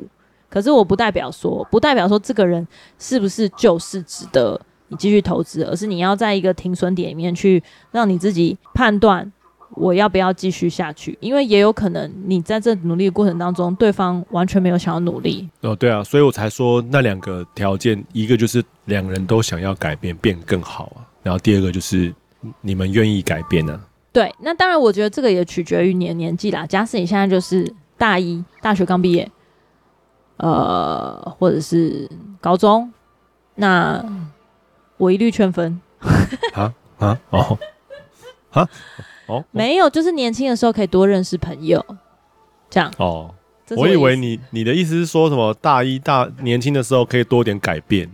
[0.49, 2.65] 可是我不代表说，不代表说这个人
[2.97, 9.29] 是不是就是值得你继续投资，而是你要在一个停损点里面去让你自己判断
[9.71, 11.17] 我要不要继续下去。
[11.19, 15.49] 因为也有可能你在这努力的过程当中，对方完全没有想要努力。
[15.61, 21.03] 哦，对啊，所以我才说那两个条件，一个就是两个人都想要改变，变更好啊。
[21.23, 22.13] 然后第二个就是
[22.61, 23.81] 你们愿意改变呢、啊。
[24.13, 26.65] 对，那当然，我觉得这个也取决于你的年纪啦。
[26.65, 29.29] 假使你现在就是大一，大学刚毕业，
[30.37, 32.93] 呃，或者是高中，
[33.55, 34.01] 那
[34.97, 35.81] 我一律劝分。
[36.53, 37.59] 啊啊哦
[38.51, 38.69] 啊
[39.27, 41.83] 哦，没有，就是年轻的时候可以多认识朋友，
[42.69, 43.33] 这样哦。
[43.71, 48.07] 我，我以为你你的意思是说什么大一大年轻的时候可以多点改变，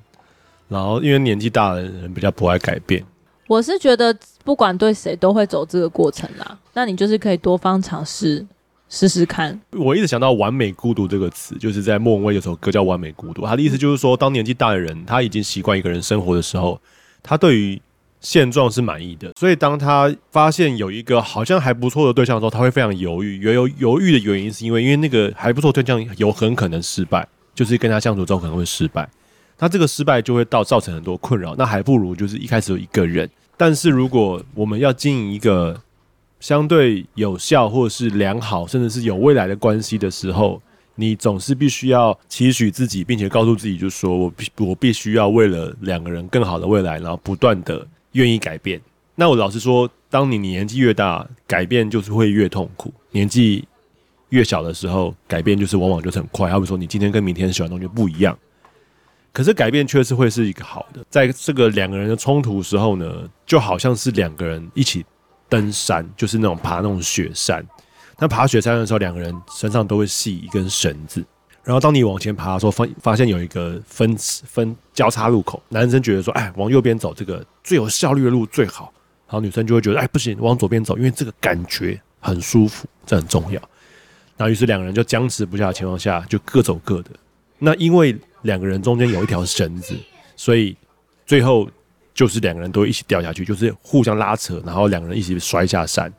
[0.69, 3.04] 然后因为年纪大的人比较不爱改变。
[3.47, 8.47] 我是觉得不管对谁都会走这个过程啦，那你就是可以多方尝试
[8.88, 9.60] 试试看。
[9.71, 16.80] 我一直想到“完美孤独”这个词，就是在莫文蔚有首歌叫《完美孤独》，他的意思就是说，当年纪大的人他已经习惯一个人生活的时候，
[17.21, 17.82] 他对于
[18.22, 23.42] 现状是满意的，所以当他发现有一个好像还不错的对象的时候，他会非常犹豫。
[23.42, 29.10] 有犹豫的原因是因为，因为那个还不错对象有很可能失败，就是跟他相处之后可能会失败，
[29.58, 31.56] 那这个失败就会到造成很多困扰。
[31.58, 33.30] 那还不如就是一开始有一个人。
[33.58, 35.82] 但是，如果我们要经营一个
[36.40, 40.62] 相对有效或者是良好，甚至是有未来的关系的时候，
[40.96, 48.82] 你总是必须要期许自己，并且告诉自己，就是说我必我必须要为了两个人更好的未来，然后不断的愿意改变。
[49.15, 53.67] 那我老实说，当你年纪越大，改变就是会越痛苦；年纪
[54.30, 56.50] 越小的时候，改变就是往往就是很快。
[56.50, 58.38] 好比说，你今天跟明天喜欢的东西不一样。
[59.34, 65.06] 可是改变确实会是一个好的，在这个两个人的冲突时候呢，就好像是两个人一起
[65.47, 67.65] 登山，就是那种爬那种雪山。
[68.19, 71.24] 那爬雪山的时候，两个人身上都会系一根绳子。
[71.63, 78.91] 然后当你往前爬的时候，发发现有一个分分交叉路口，男生觉得说，哎，往右边走，这个最有效率的路最好。
[79.28, 83.62] 然后女生就会觉得，哎，不行，往左边走，因为这个感觉很舒服，这很重要。
[84.36, 87.12] 然后于是两个人就僵持不下的情况下，就各走各的。
[87.60, 89.95] 那因为两个人中间有一条绳子，
[90.36, 90.76] 所以
[91.26, 91.69] 最后
[92.13, 96.12] 就是两个人都一起掉下去，就是互相拉扯，然后两个人一起摔下山，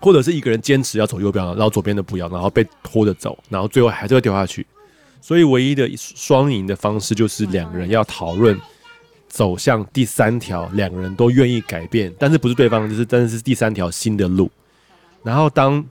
[0.00, 4.66] 或者是一个人坚持要走右边，然后左边的不要，然后被拖着走，然后最后还是会掉下去。
[5.20, 8.58] 所以唯一的双赢的方式就是两个人要讨论
[9.28, 14.50] 走向第三条两个人都愿意改变，但是不是对方，就是真的是第三条新的路。
[15.22, 15.84] 然后当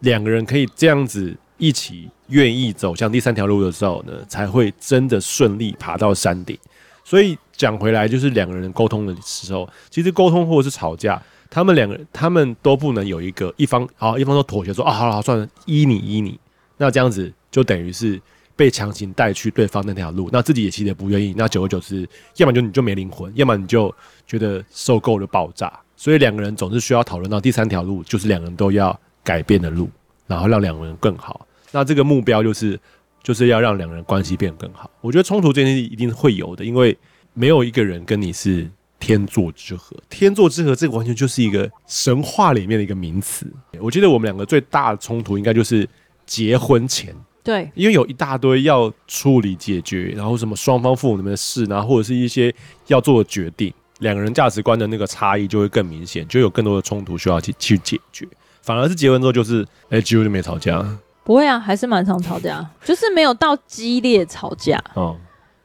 [0.00, 2.08] 两个人可以这样子一起。
[2.30, 6.58] 愿意走向第三条路的时候呢，才会真的顺利爬到山顶。
[7.04, 16.38] 所以讲回来，就是两个人沟通的时候，其实沟通或者是吵架，他们两个人他们都不能有一个一方好，一方都妥协说啊，好了，好算了，依你依你。
[16.76, 18.20] 那这样子就等于是
[18.54, 21.34] 被强行带去对方那条路，那自己也其实也不愿意。
[21.36, 23.94] 那久而久之，要么就你就没灵魂，要么你就
[24.26, 25.72] 觉得受够了爆炸。
[25.96, 29.88] 所以两个人总是需要讨论到第三条路，就是两个人都要改变的路，
[30.26, 31.46] 然后让两个人更好。
[31.72, 32.78] 那这个目标就是，
[33.22, 34.90] 就是要让两个人关系变得更好。
[35.00, 36.96] 我觉得冲突这件事一定会有的，因为
[37.32, 39.96] 没有一个人跟你是天作之合。
[40.08, 43.46] 天作之合，这个完全就是一个神话里面的一个名词。
[43.80, 45.88] 我觉得我们两个最大的冲突应该就是
[46.24, 52.52] 结婚前，对，因为有一大堆要处理解决，然后什么双方父母那边的事，然后或者是一些
[52.88, 58.26] 要做的决定，两个人价值观的那个差异就会更明显，就有更多的冲突需要去去解决。
[58.62, 60.84] 反而是结婚之后，就是哎，几乎就没吵架。
[61.22, 64.76] 不会啊，还是蛮常吵架，就是没有到激烈吵架。
[64.94, 65.16] 哦，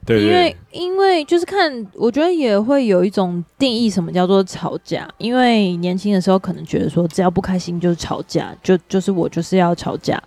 [0.08, 5.08] 因为因为就是看，我觉得也会有一种定义，什么叫做吵架？
[5.18, 10.22] 因为年轻的时候可能觉得说，只要不开心就是吵架，就就是我就是要吵架。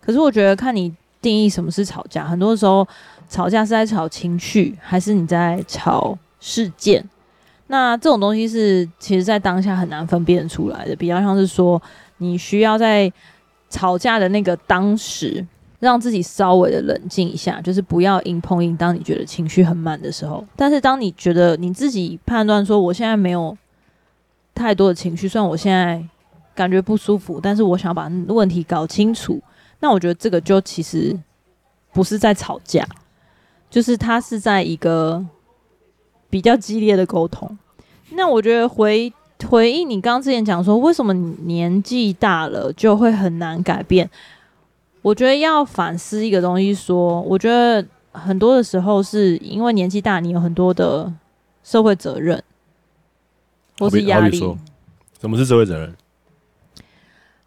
[0.00, 2.86] 可是我觉得看你定义什么是吵架，很多时候
[3.28, 7.04] 吵架是在吵情绪，还是你在吵事件？
[7.66, 11.82] 那这种东西是其实在当下很难分辨出来的，比较像是说
[12.18, 13.12] 你需要在。
[13.68, 15.44] 吵架的那个当时，
[15.78, 18.76] 让自己稍微的冷静一下，就是不要硬碰硬。
[18.76, 23.56] 当你觉得情绪很满的时候，但是当你觉得你自己判断说，我现在没有
[24.54, 26.02] 太多的情绪，虽然我现在
[26.54, 29.38] 感觉不舒服，但是我想把问题搞清楚，
[29.80, 31.14] 那我觉得这个就其实
[31.92, 32.86] 不是在吵架，
[33.68, 35.22] 就是他是在一个
[36.30, 37.58] 比较激烈的沟通。
[38.12, 39.12] 那我觉得回
[39.46, 44.08] 回应你刚刚之前讲说，为什么年纪大了就会很难改变？
[45.06, 51.12] 我觉得要反思一个东西说，说我觉得很多的时候是因为年纪大，你有很多的
[51.62, 52.42] 社会责任
[53.78, 54.36] 或是压力。
[55.20, 55.94] 什么是社会责任？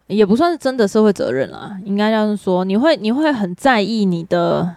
[0.06, 4.76] 也不算是真的社会责任啦，应该要是说，你会你会很在意你的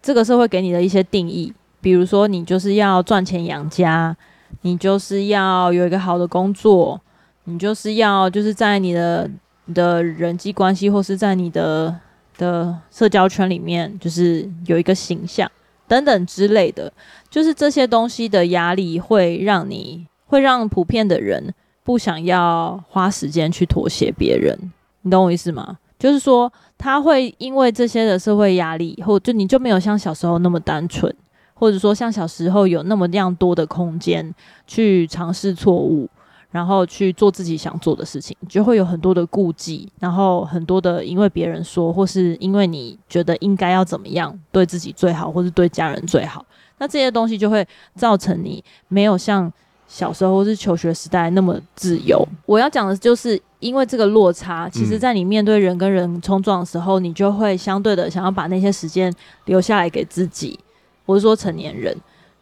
[0.00, 4.16] 这个社会给你的一些定义，比如说你就是要赚钱养家，
[4.62, 7.00] 你就是要有一个好的工作，
[7.42, 9.28] 你就是要就是在你的
[9.74, 11.94] 的人际关系或是在你的
[12.36, 15.50] 的社交圈里面，就是有一个形象
[15.86, 16.92] 等等之类的，
[17.30, 21.54] 就是这些东西的压力会让你会让普遍的人。
[21.84, 24.54] 不想要花时间去妥协别人，
[25.00, 25.78] 你懂我意思吗？
[25.98, 31.10] 就是说，他会因为这些的社会压力，或就你就没有像小时候那么单纯，
[31.54, 34.34] 或者说像小时候有那么样多的空间
[34.66, 36.06] 去尝试错误，
[36.50, 46.44] 然后去做自己想做的事情，就会有很多的顾忌，然后很多的因为别人说，或是因为你觉得应该要怎么样对自己最好，或是对家人最好，
[46.78, 49.52] 那这些东西就会造成你没有像。
[49.90, 59.10] 小时候或是求学时代那么自由，我要讲的就是因为这个落差，其实在你面对人跟人冲撞的时候，你就会相对的想要把那些时间
[59.46, 60.60] 留下来给自己，
[61.06, 61.96] 我是说成年人，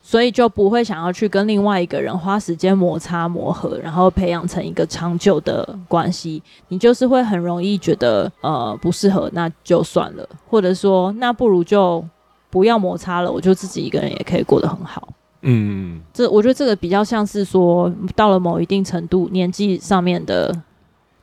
[0.09, 6.41] 所以就不会想要去跟另外一个人花时间摩擦磨合，然后培养成一个长久的关系。
[6.69, 12.05] 你就是会很容易觉得呃不适合，那就算了，或者说那不如就
[12.51, 15.09] 不要摩擦了，我就自己一个人也可以过得很好。
[15.41, 20.57] 嗯，这我觉得这个比较像是说，到了某一定程度年纪上面的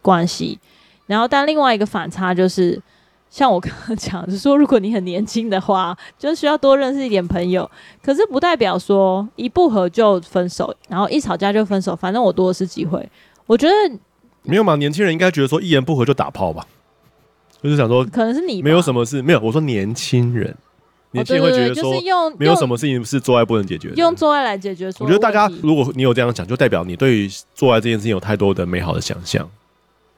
[0.01, 0.59] 关系，
[1.05, 2.81] 然后但另外一个反差就是，
[3.33, 7.67] 像我刚刚讲，就是说如果你很年轻的话，就需要多认识一点朋友，
[7.99, 13.09] 可是不代表说一不合就分手，然后一吵架就分手，反正我多的是机会。
[13.47, 13.73] 我觉得
[14.43, 16.63] 没有嘛，年轻人应该觉得说一言不合就打炮吧，
[17.59, 20.55] 就是想说可能是你没有什么事，没有，我说年轻人。
[21.09, 21.91] 年轻人会觉得说，
[22.37, 23.95] 没有什么事情是做爱不能解决的。
[23.95, 24.91] 用做爱来解决。
[24.99, 29.49] 我觉得大家，如果你有这样讲，就代表你对于做爱这件事情有太多的美好的想象，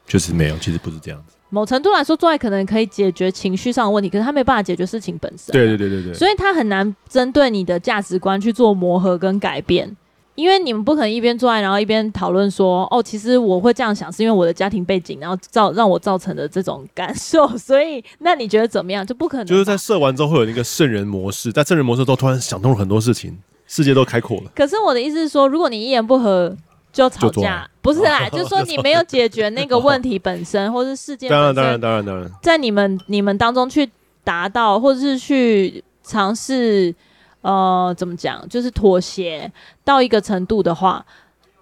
[0.06, 1.35] 就是没有，其实不是这样子。
[1.50, 5.52] 某程度来说，做爱可能可以解决情绪上的问题，可是他没办法解决事情本身。
[5.52, 6.14] 对对对对对。
[6.14, 9.96] 所以他很难针对你的价值观去做磨合跟改变。
[10.34, 17.48] 因为你们不可能一边做爱，然后一边讨论说，哦，其实我会这样想，是因为我的家庭背景，然后造让我造成的这种感受。
[17.56, 19.06] 所以，那你觉得怎么样？
[19.06, 19.46] 就不可能。
[19.48, 24.50] 就是在射完之后会有那个圣人模式，在圣人模式之后突然想通了很多事情，世界都开阔了。
[24.54, 26.54] 可是我的意思是说，如果你一言不合
[26.96, 31.28] 就吵架，不是啦，就是说你没有解决那个问题本身， 或是事件。
[31.28, 33.90] 当然，当然，当然，当然，在你们你们当中去
[34.24, 36.94] 达到，或者是去尝试。
[37.42, 38.48] 呃，怎么讲？
[38.48, 39.52] 就是妥协
[39.84, 41.04] 到一个程度的话，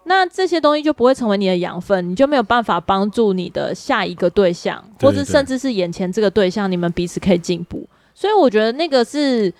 [0.04, 7.86] 那这些东西就不会成为你的养分，你就没有办法帮助你的下一个对象，或者甚至是眼前这个对象，你们彼此可以进步。
[8.14, 9.52] 所以我觉得那个是。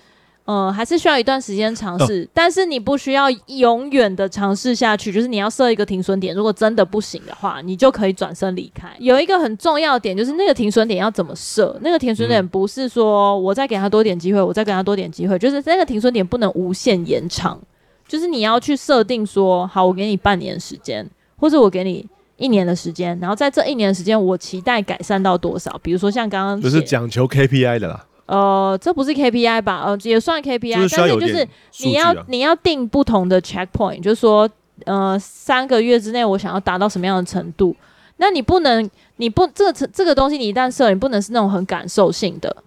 [0.47, 6.35] 嗯，还是需要一段时间尝试，但是你不需要永远的尝试下去，就是你要设一个停损点。
[6.35, 8.87] 如果真的不行的话，你就可以转身离开。
[8.99, 11.75] 有一个很重要的点，就是那个停损点要怎么设？
[11.81, 17.59] 那个停损点不是说我再给他多点机会，我再给他多点机会，就是那个停损点不能无限延长。
[18.07, 25.75] 就是你要去设定说，好，我给你半年时间，或者我给你一年的时间，然后在这一年的时间，我期待改善到多少？
[25.81, 28.05] 比如说像刚刚就是讲求 KPI 的啦。
[28.25, 29.83] 呃，这不是 KPI 吧？
[29.85, 31.47] 呃，也算 KPI，是但是就是
[31.83, 34.49] 你要、啊、你要定不同的 checkpoint，就是说，
[34.85, 37.75] 呃，三个月之内我想要达到什么样的程度？
[38.17, 42.63] 那你不能，你不这个这个东西，你一旦设，你不能是那种很感受性的。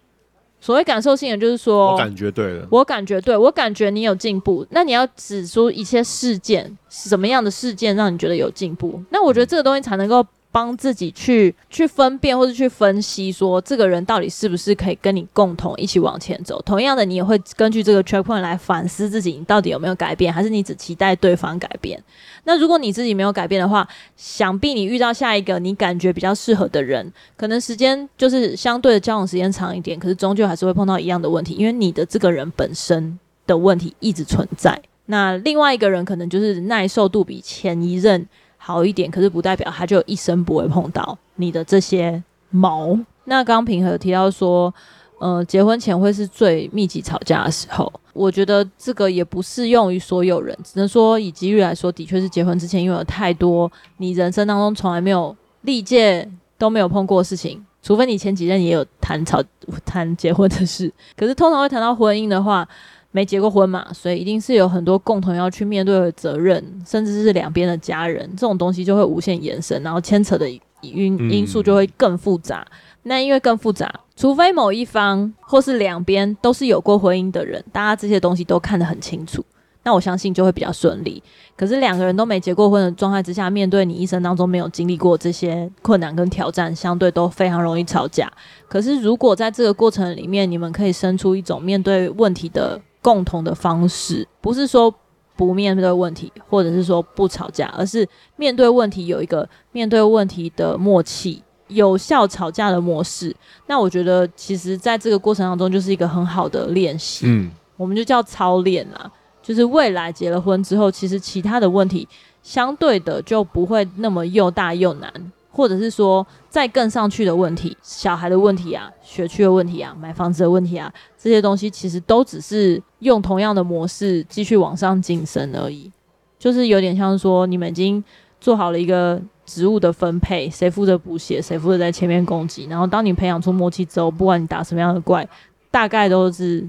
[0.60, 4.66] 所谓感受性的，就是说，我感觉对了，我感觉对，我感觉你有进步。
[4.70, 9.02] 那你要指出一些事件，什么样的事件让你觉得有进步？
[9.10, 10.24] 那我觉得这个东西才能够。
[10.50, 16.60] 帮自己去去分辨或者去分析，说这个人到底是不是可以跟你共同一起往前走。
[16.62, 22.02] 同样的，你也会根据这个 checkpoint 来反思自己，你到底有没有改变，还是你只期待对方改变？
[22.44, 34.80] 那如果你自己没有改变的话，想必你遇到下一个你感觉比较适合的人，可能时间就是相对的交往时间长一点，可是终究还是会碰到一样的问题，因为你的这个人本身的问题一直存在。
[35.06, 38.26] 那另外一个人可能就是耐受度比前一任。
[38.68, 42.94] 好一点，可是不代表他就一生不会碰到你的这些毛。
[43.24, 44.72] 那刚平和提到说，
[45.18, 47.90] 呃，结婚前会是最密集吵架的时候。
[48.12, 59.42] 我觉得这个也不适用于所有人，只能说以机遇来说，的确是结婚之前，因为有太多你人生当中从来没有历届都没有碰过的事情，除非你前几任也有谈吵
[59.86, 62.68] 谈结婚的事，可是通常会谈到婚姻的话，
[63.10, 70.48] 没结过婚嘛，所以一定是有很多共同要去面对的责任，甚至是两边的家人，这种东西就会无限延伸，然后牵扯的
[70.82, 72.66] 因因素就会更复杂。
[72.70, 79.44] 嗯、那因为更复杂，除非某一方或是两边都是有过婚姻的人，大家这些东西都看得很清楚。
[79.84, 81.22] 那我相信就会比较顺利。
[81.56, 88.30] 可是两个人都没结过婚的状态之下，面对你一生当中没有经历过这些困难跟挑战，相对都非常容易吵架。
[88.68, 94.92] 可是如果在这个过程里面，你们可以生出一种面对问题的共同的方式，不是说
[95.36, 103.34] 不面对问题，或者是说不吵架，而是面对问题有一个面对问题的默契，有效吵架的模式。
[103.66, 107.26] 那我觉得，其实在这个过程当中，就是一个很好的练习。
[107.26, 109.10] 嗯，我们就叫操练啦。
[109.40, 112.06] 就是未来结了婚之后，其实其他的问题
[112.42, 115.10] 相对的就不会那么又大又难，
[115.58, 120.88] 或者是说再更上去的问题，小孩的问题啊，学区的问题啊，买房子的问题啊，
[121.18, 125.90] 这些东西其实都只是用同样的模式继续往上晋升而已。
[126.38, 128.02] 就是有点像说你们已经
[128.40, 135.28] 做好了一个职务的分配，谁负责补血，谁负责在前面攻击，然后当你培养出默契之后，不管你打什么样的怪，
[135.72, 136.64] 大概都是。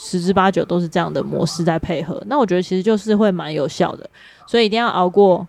[0.00, 4.08] 十之八九都是这样的模式在配合，那我觉得其实就是会蛮有效的，
[4.46, 5.44] 所以一定要熬过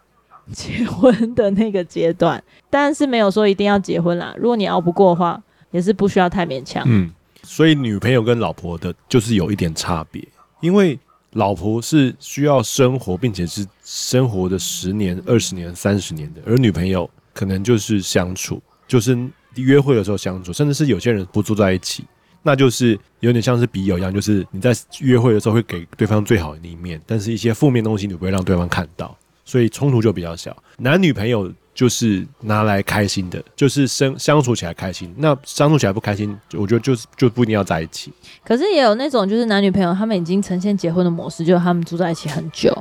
[0.54, 4.34] 结婚的那个阶段，但是没有说一定要结婚啦。
[4.38, 5.42] 如果你熬不过的话，
[5.72, 6.84] 也是不需要太勉强。
[6.88, 7.12] 嗯，
[7.44, 10.26] 所以女朋友跟老婆的就是有一点差别，
[10.62, 10.98] 因为
[11.34, 19.18] 老婆是需要生活，并且是生活的十年、二十年、三十年的，而女朋友可能就是相处，就是
[19.56, 22.04] 约会的时候相处，甚至是有些人不住在一起。
[22.42, 29.16] 那就是有点像是笔友一样，就是你在约会的时候会给对方最好的一面，但是一些负面东西你不会让对方看到，
[29.50, 30.56] 所以冲突就比较小。
[30.78, 35.12] 男女朋友就是拿来开心的，就是生相处起来开心。
[35.18, 38.14] 那相处起来不开心，我觉得就是就不一定要在一起。
[38.46, 42.72] 可是也有那种就是男女朋友他们已经呈现结婚的模式，就是他们住在一起很久，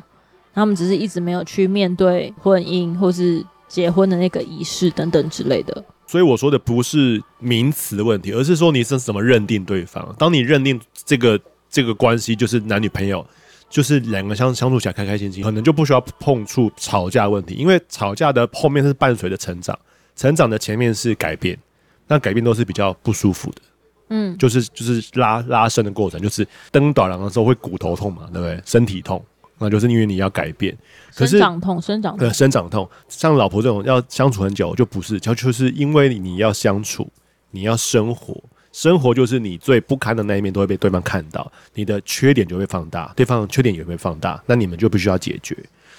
[0.53, 5.83] 他们只是一直没有去面对婚姻或是结婚的那个仪式等等之类的。
[6.07, 10.15] 所以我说的不是名词的问题，而是说你是怎么认定对方。
[10.19, 11.41] 当你认定这个
[11.71, 13.27] 这个关系就是男女朋友，
[13.69, 19.79] 就是两个相相处起来开开心心，可能就不需要碰触吵架问题，因为吵架的后面是伴随着成长，
[20.17, 21.59] 成长的前面是改变，
[22.07, 23.63] 那改变都是比较不舒服的，
[24.09, 28.61] 嗯，就是就是拉拉伸的过程，就是登短廊的时候会骨头痛嘛，对不对？
[28.65, 29.25] 身体痛。
[29.61, 30.73] 那就是因为你要改变，
[31.13, 32.89] 可是生长痛，生长痛，对，生长痛。
[33.09, 37.11] 像老婆这种要相处很久，就不是，就就是因为你要相处，
[37.51, 38.41] 你要生活，
[38.79, 45.57] 生活就是你最不堪的那一面都会被对方看到，你的缺点就会放大，对方的缺点也会放大，那你们就必须要解决。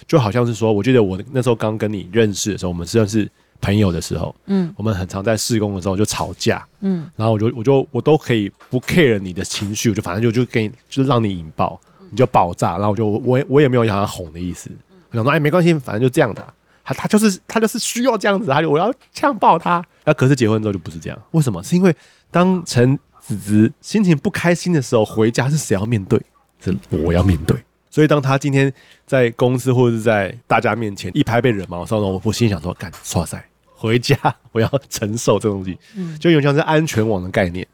[0.08, 11.78] 就好像是说，我记得我那时候刚跟你认识的时候，我们实际上是朋友的时候，嗯，我们很常在试工的时候就吵架，嗯，然后我就我就我都可以不 care 你的情绪，我就反正就就给你，就是让你引爆。
[12.12, 14.72] 你就爆炸，然后我就我我也没有想要哄的意思，
[15.12, 16.54] 我想说哎没关系，反正就这样的，
[16.90, 19.84] 他他就是他就是需要这样子，他就我要呛爆他。
[20.06, 21.62] 那可是结婚之后就不是这样，为什么？
[21.62, 21.96] 是因为
[22.32, 26.20] 当陈子子心情不开心的时候，回家是谁要面对？
[26.60, 27.56] 是我要面对。
[27.92, 28.72] 所以当他今天
[29.06, 34.18] 在公司或者是在大家面前一拍被惹毛的时候，我我心想说干剉赛，回家
[34.52, 37.66] 我要承受这东西，嗯就有点像是安全网的概念。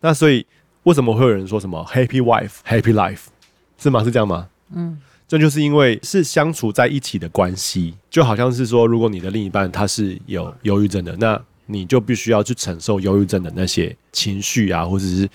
[0.00, 0.44] 那所以
[0.82, 3.26] 为什么会有人说什么 Happy Wife Happy Life？
[3.78, 4.02] 是吗？
[4.02, 4.48] 是这样吗？
[4.74, 4.98] 嗯，
[5.28, 15.28] 这就是因为是相处在一起的关系，就好像是说，如果你的另一半他是有忧郁症的，那你就必须要去承受忧郁症的那些情绪啊，或者是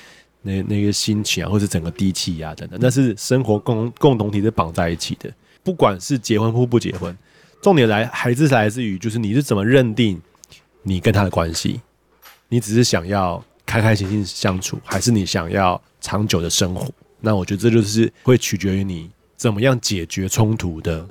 [0.44, 5.30] 那那个心情啊，或者是整个低气压等等，那是生活共共同体是绑在一起的。
[5.62, 7.16] 不管是结婚或不结婚，
[7.62, 10.20] 重点来还是来自于就是你是怎么认定
[10.84, 11.82] 你跟他的关系？
[12.48, 16.90] 你只是想要开开心心相处，还是你想要长久的生活？
[17.20, 19.10] 那我觉得这就是会取决于你
[19.42, 21.04] 怎么样解决冲突的，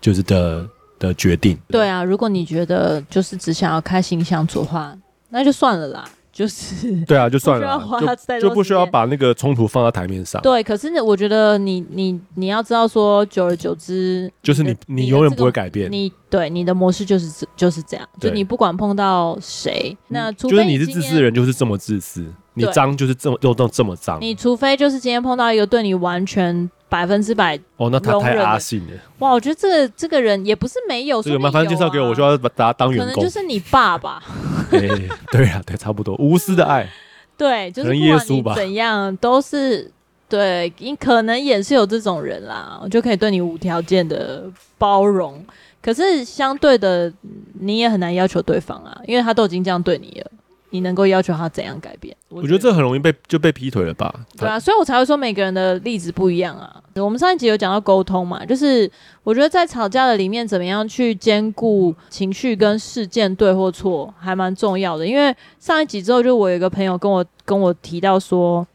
[0.00, 0.66] 就是的
[0.98, 1.54] 的决定。
[1.68, 4.96] 对啊，如果你觉得就是只想要开心相处的话，
[5.28, 6.08] 那就算了啦。
[6.32, 7.78] 就是对啊，就算了，
[8.26, 10.40] 就就不需要把那个冲突放在台面上。
[10.40, 15.92] 对，可是呢，我觉得你你你要知道说，久而久之，就是你你永远不会改变。
[15.92, 22.24] 你对你的模式就是就是这样，就你不管碰到谁，那除非就是你是自私的人，就是这么自私。
[22.54, 24.18] 你脏就是这么又都这么脏。
[24.20, 28.92] 你除非就是今天碰到一个对你完全百分之百哦，那他太阿信了。
[29.20, 33.14] 哇，我觉得这个这个人也不是没有，这个麻烦介绍给我，我就要把他当员工。
[33.14, 34.22] 可能就是你爸爸。
[34.78, 36.88] 对对啊，对，差不多无私的爱。
[37.36, 38.54] 对，就是耶稣吧。
[38.54, 39.90] 怎样都是
[40.28, 44.44] 对，你可能也是有这种人啦，我就可以对你无条件的
[44.78, 45.44] 包容。
[45.80, 47.12] 可是相对的，
[47.60, 50.30] 你也很难要求对方啊，因为他都已经这样对你了。
[50.72, 52.16] 你能够要求他怎样改变？
[52.30, 54.12] 我觉得这很容易被就被劈腿了吧？
[54.38, 56.82] 对啊，所以我才会说每个人的例子不一样啊。
[56.94, 58.90] 我们上一集有讲到沟通嘛，就是
[59.22, 65.06] 我觉得在吵架的里面，怎么样去兼顾情绪跟事件对或错，还蛮重要的。
[65.06, 68.66] 因为上一集之后，就我有一个朋友跟我跟我提到说，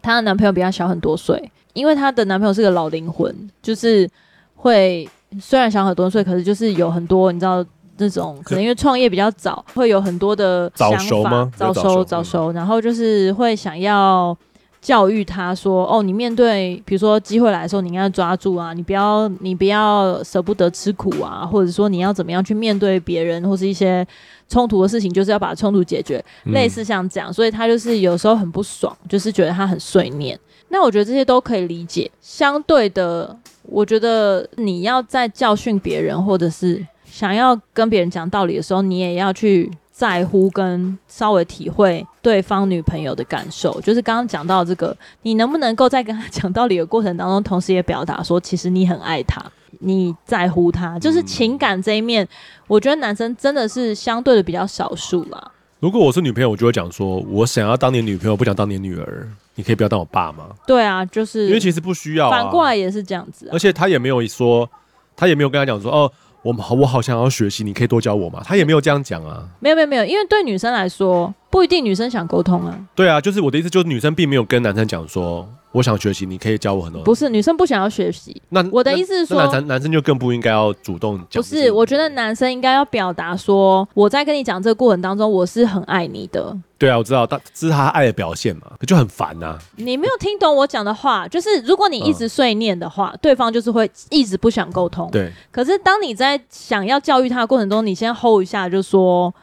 [0.00, 4.08] 她的男朋友比她小很多岁，因为她的男朋友是个老灵魂，就是
[4.56, 5.06] 会
[5.38, 7.62] 虽然小很多岁，可是就是有很多你知道。
[7.96, 11.52] 这种 可能因为创业比较早，会有很多的想法，早熟吗？
[11.56, 14.36] 早熟，早熟，然后就是会想要
[14.80, 24.06] 教育他说：“哦，你面对比如说机会来的时候，你应该要抓住啊，你不要你不要舍不得吃苦啊，或者说你要怎么样去面对别人或是一些
[24.48, 26.22] 冲突的事情，就是要把冲突解决，
[26.52, 27.32] 类似像这样。
[27.32, 30.38] 所以他就是有时候很不爽，就是觉得他很碎念。
[30.68, 32.10] 那我觉得这些都可以理解。
[32.20, 36.84] 相对的，我觉得你要在教训别人或者是。
[37.14, 43.80] 想要跟别人讲道理的时候，你也要去在乎跟稍微体会对方女朋友的感受。
[43.82, 49.40] 就是刚刚讲到这个，你能不能够在跟他讲道理的过程当中，同时也表达说，其实你很爱他，
[49.78, 52.26] 你在乎他，就是情感这一面，
[52.66, 55.52] 我觉得男生真的是相对的比较少数啦。
[55.78, 60.48] 如果我是女朋友，我就会讲说，我想要当你女朋友，不想当你女儿，你可以不要当我爸吗？
[60.66, 64.68] 对啊，就是因为其实不需要啊，反过来也是这样子啊，而且他也没有说，
[65.14, 66.10] 他也没有跟他讲说，哦。
[66.44, 68.42] 我好，我好想要学习，你可以多教我吗？
[68.44, 69.42] 他也没有这样讲啊。
[69.60, 72.78] 没有没有没有，因为对女生来说，不一定女生想沟通啊。
[72.94, 75.48] 对啊，就是我的意思，就是女生并没有跟男生讲说。
[75.74, 77.02] 我想学习，你可以教我很多。
[77.02, 81.42] 不是女生不想要学习，那我的意思是说，男生男生就更不应该要主动讲。
[81.42, 86.56] 不是，我觉得男生应该要表达说，我在跟你讲这个过程当中，我是很爱你的。
[86.78, 89.58] 对啊，我知道，但这是他爱的表现嘛，可就很烦呐、啊。
[89.74, 95.10] 你没有听懂我讲的话，就是如果你一直碎念的话，嗯、对方就是会一直不想沟通。
[95.10, 95.32] 对。
[95.50, 99.34] 可是当你在想要教育他的过程中，你先 hold 一下，就说，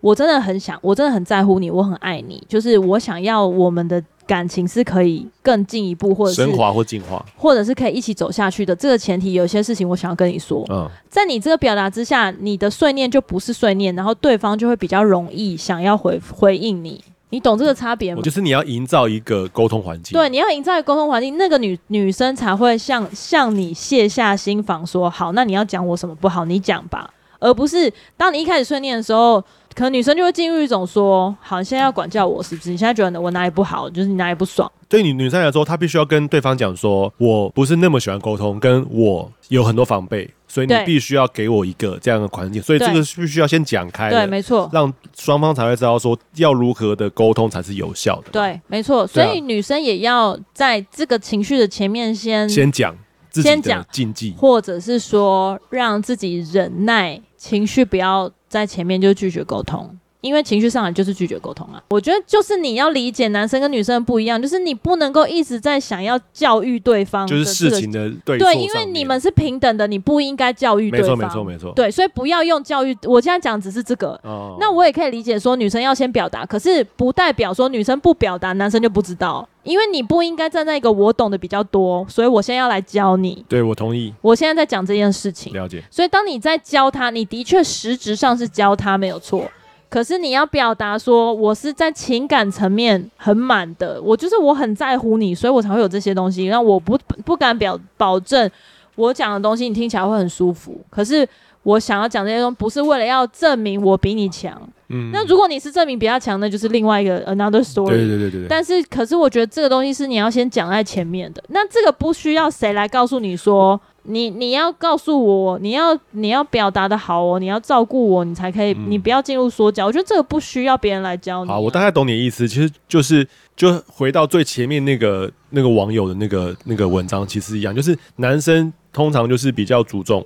[0.00, 4.00] 我真的很想，我真的很在乎你，我很爱你，就是我想要我们的。
[4.30, 8.76] 感情是可以更进一步，或者是升华或进化，或者是可以一起走下去的。
[8.76, 10.64] 这个前提，有些事情我想要跟你说。
[10.70, 17.02] 嗯，在你这个表达之下，你的碎念就不是碎念，然后对方就会比较容易想要回回应你。
[17.30, 18.22] 你懂这个差别吗？
[18.22, 20.16] 就是你要营造一个沟通环境。
[20.16, 29.42] 对，你要营造一个沟通环境，那个女女生才会向向你卸下心防，说好，那你要讲我什么不好，你讲吧，而不是当你一开始碎念的时候。
[29.80, 32.68] 可能女生就会进入一种说：“好，你现在要管教我是不是？
[32.68, 48.32] 你现在觉得我哪里不好，就是你哪里不爽？”对你女生来说，她必须要跟对方讲说：“我不是那么喜欢沟通，跟我有很多防备，所以你必须要给我一个这样的环境。”所以这个必须要先讲开，对，没错，让双方才会知道说要如何的沟通才是有效的。
[48.32, 52.94] 对，没错，所以女生也要在这个情绪的前面先先讲，
[53.32, 58.30] 先讲禁忌，或者是说让自己忍耐情绪，不要。
[58.50, 61.82] 在前面就拒绝沟通，因为情绪上来就是拒绝沟通啊。
[61.90, 71.16] 我觉得就是你要理解男生跟女生不一样，就是你不能够一直在想要教育对方，就是事情的对对，因为你们是平等的，你不应该教育对方。
[71.16, 71.72] 没错，没错，没错。
[71.74, 72.96] 对，所以不要用教育。
[73.04, 74.18] 我现在讲只是这个。
[74.22, 74.56] 哦。
[74.60, 79.48] 那我也可以理解说女生要先表达，可是不代表说女生不表达，男生就不知道。
[79.62, 83.44] 因为你不应该站在一个我懂得比较多，所以我现在要来教你。
[83.46, 84.12] 对，我同意。
[84.22, 85.52] 我现在在讲这件事情。
[85.52, 85.84] 了解。
[85.90, 89.44] 所以当你在教他，你的确实质上是教他没有错，
[89.90, 96.48] 可是你要表达说，我是在情感层面很满的，我就是我很在乎你，所以我才会有这些东西。
[96.48, 98.48] 那我不不敢表保证
[98.94, 101.28] 我讲的东西你听起来会很舒服，可是
[101.64, 104.56] 我想要讲这些东西，不是为了要证明我比你强。
[104.92, 107.90] 嗯，那如果你是证明比较强，那就是另外一个 another story。
[107.90, 108.46] 对对对对。
[108.48, 111.42] 但是，可是我觉得这个东西是你要先讲在前面的。
[111.48, 119.86] 那这个不需要谁来告诉你说，你你要告诉我，你要你要表达的好哦，你要照顾我，你才可以，嗯、你不要进入说教。
[119.86, 121.54] 我觉得这个不需要别人来教你、啊。
[121.54, 122.48] 好，我大概懂你的意思。
[122.48, 130.24] 其实就是就回到最前面那个那个网友的那个那个文章，其实一样，就是男生通常就是比较注重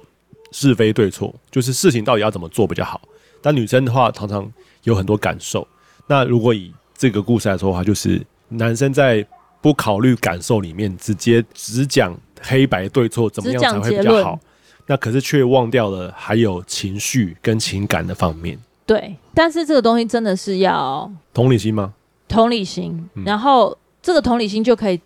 [0.53, 3.01] 是非对错，就是事情到底要怎么做比较好。
[3.43, 4.51] 但女生的话，常常
[4.85, 5.67] 有很多感受。
[6.07, 9.27] 那如果以这个故事来说的话，就是男生在
[9.61, 14.39] 不考虑感受里面，直接只讲黑白对错，怎么样才会比较好？
[14.87, 18.59] 那可是却忘掉了还有情绪跟情感的方面。
[18.85, 21.95] 对，但是这个东西真的是要同理心吗？
[22.29, 25.01] 同理心，然后这个同理心就可以，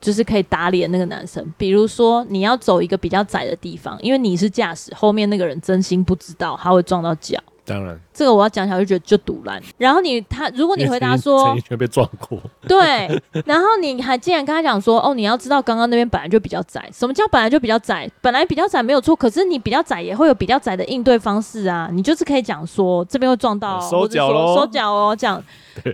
[0.00, 1.44] 就是可以打脸那个男生。
[1.58, 7.36] 比如说，你要走一个比较窄的地方，因为你是驾驶，后面那个人真心不知道他会撞到脚。
[7.66, 9.60] 当然，这个我要讲起来就觉得就堵烂。
[9.78, 12.38] 然后你他，如果你回答说陈奕迅被撞过，
[12.68, 13.08] 对，
[13.46, 16.88] 然后你还竟然跟他讲说，哦，你要知道刚刚那边本来就比较窄。
[16.92, 18.10] 什么叫本来就比较窄？
[18.20, 21.88] 本来比较窄没有错，可是你比较窄也会有比较窄的应对方式啊。
[21.90, 25.42] 你就是可以讲说这边会撞到，收脚喽，收脚哦，这样。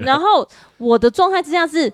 [0.00, 0.46] 然后
[0.78, 1.92] 我的状态之下是。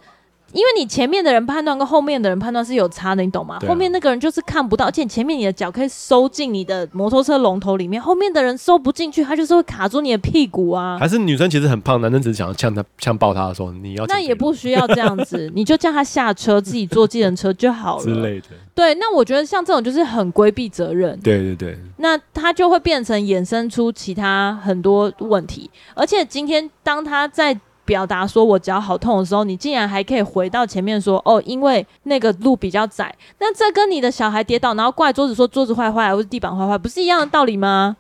[0.53, 3.59] 因为你前面的人判断跟后面的人判断是有差的，你懂吗？
[3.61, 10.97] 啊、后面那个人就是看不到，而且前面你的脚可以收进你的摩托车龙头里面，后面的人收不进去，他就是会卡住你的屁股啊。
[10.99, 18.47] 还是女生其实很胖，男生只是想要呛他、呛爆他的时候，你要那也不需要这样子，你就叫他下车，自己坐计程车就好了之类的。
[18.75, 21.19] 对，那我觉得像这种就是很规避责任。
[21.21, 27.59] 对对对，那他就会变成衍生出其他很多问题，而且今天当他在。
[27.87, 33.15] 表达说我脚好痛的时候，你竟然还可以回到前面说哦，因为那个路比较窄。
[33.39, 37.97] 那这跟你的小孩跌倒，然后怪桌子说桌子坏坏，或是地板坏坏，不是一样的道理吗？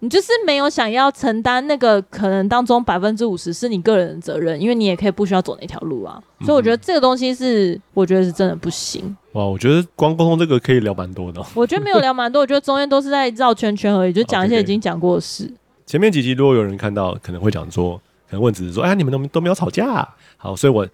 [0.00, 6.22] 你就是没有想要承担那个可能当中百分之五十是你个人的责任，因为你也可以不需要走那条路啊。
[6.40, 9.16] 所以我觉得这个东西是，我觉得是真的不行。
[9.32, 11.42] 哇，我觉得光沟通这个可以聊蛮多的。
[11.54, 15.44] 我觉得没有聊蛮多， 我觉得中间都是在绕圈圈而已，就讲一些已经讲过的事。
[15.44, 15.52] Okay, okay.
[15.86, 18.00] 前面几集如果有人看到，可能会讲说。
[18.28, 20.86] 可能问只是说，哎，你们都都没有吵架，好，所以我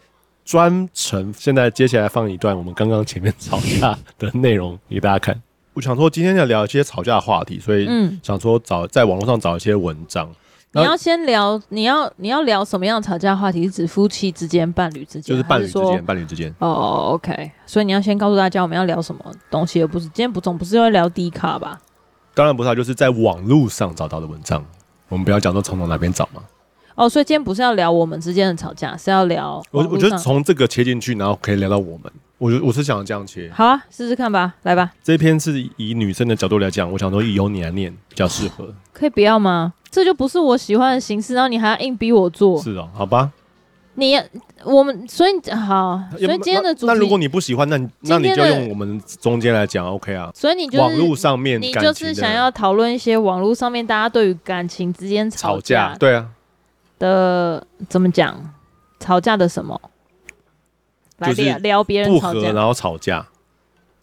[0.44, 5.40] 专程现在接下来放一段我们刚刚前面吵架的内容给大家看。
[5.74, 10.28] 我想说今天要聊一些吵架的话题，所以嗯，想说找在网络上找一些文章。
[10.74, 13.64] 你要先聊，你要你要聊什么样的吵架话题？
[13.64, 16.54] 是指夫妻之间、伴侣之间，就是伴侣之间、伴侣之间。
[16.60, 17.50] 哦，OK。
[17.66, 21.78] 所以你要先告诉大家我们要聊什么东西，而不是今天不总不是要聊 D 卡吧？
[22.32, 24.64] 当然不是，就是在网络上找到的文章。
[25.10, 26.42] 我们不要讲说从从哪边找嘛。
[26.94, 29.86] 哦，所以今天不是要聊我们之间的吵架，是要聊我。
[29.90, 32.12] 我觉得从这个切进去，然后可以聊到我们。
[32.38, 33.48] 我觉我是想这样切。
[33.54, 34.90] 好啊，试试看吧，来吧。
[35.02, 38.74] 这一篇是以女生的角度来讲，我想说由你来念比较适合。
[38.92, 39.72] 可以不要吗？
[39.90, 42.60] 这就不是我喜欢的形式，然后你还要硬逼我做。
[42.60, 43.30] 是哦，好吧。
[43.94, 44.18] 你
[44.64, 50.30] 我们所以好，所以今天的主题，那如果你不喜欢，那那你就用我们中间来讲，OK 啊。
[50.34, 56.26] 所以你就网络上面，你就是想要讨论一些网络上面大家对于感情之间吵架，吵架，对啊。
[57.02, 58.54] 的怎么讲？
[59.00, 59.80] 吵架的什么？
[61.18, 63.26] 来聊聊别人吵架，然后吵架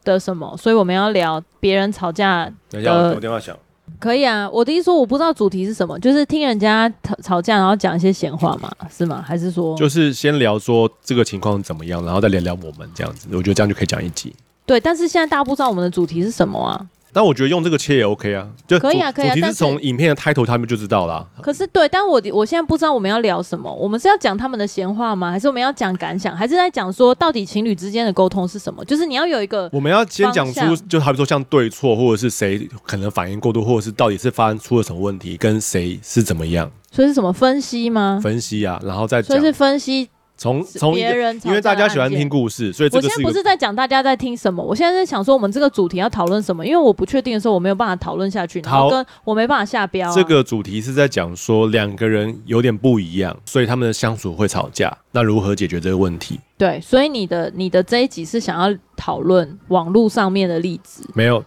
[0.03, 0.57] 的什么？
[0.57, 2.51] 所以我们要聊别人吵架。
[2.69, 3.55] 等一下，我电话响。
[3.99, 9.23] 可以啊，我的意思说我不知道主题是什么，就是听人家吵吵架，然后讲一些闲话嘛，是吗？
[9.25, 13.27] 还是说就是先聊说这个情况怎么样，然后再聊聊我们这样子？
[13.31, 14.35] 我觉得这样就可以讲一集。
[14.65, 16.85] 对，但是现在大家不知道我们的主题是什么啊？
[17.11, 19.33] 但我觉得用这个切也 OK 啊，就可以啊，可以啊。
[19.33, 21.25] 主题是从影片的 title 他们就知道啦。
[21.41, 25.31] 可是对，但我我现在不知道我们要聊什么，我们是要讲他们的闲话吗？
[25.31, 26.35] 还是我们要讲感想？
[26.35, 28.83] 还是在讲说到底情侣之间的沟通是什么？
[28.85, 36.69] 就是你要有一个，我们要先讲出，就好比说像对错，或者是谁可能反应过度，或者是到底是发生出了什么问题，跟谁是怎么样？
[36.91, 38.19] 所以是什么分析吗？
[38.21, 40.09] 分析啊，然后再讲，所以是分析。
[40.39, 50.15] 从从别人，因为大家喜欢听故事，所以我现在不是在讲大家在听什么，我现在在想说我们这个主题要讨论什么，因为我不确定的时候我没有办法讨论下去，然后跟我没办法下标啊。
[50.15, 56.39] 这个主题是在讲说两个人有点不一样，所以他们的相处会吵架，那如何解决这个问题？
[56.57, 61.03] 对，所以你的你的这一集是想要讨论网络上面的例子？
[61.13, 61.43] 没有，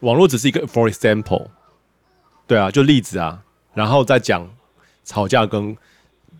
[0.00, 1.48] 网络只是一个 for example，
[2.46, 3.40] 对啊，就例子啊，
[3.74, 4.48] 然后再讲
[5.04, 5.76] 吵架跟。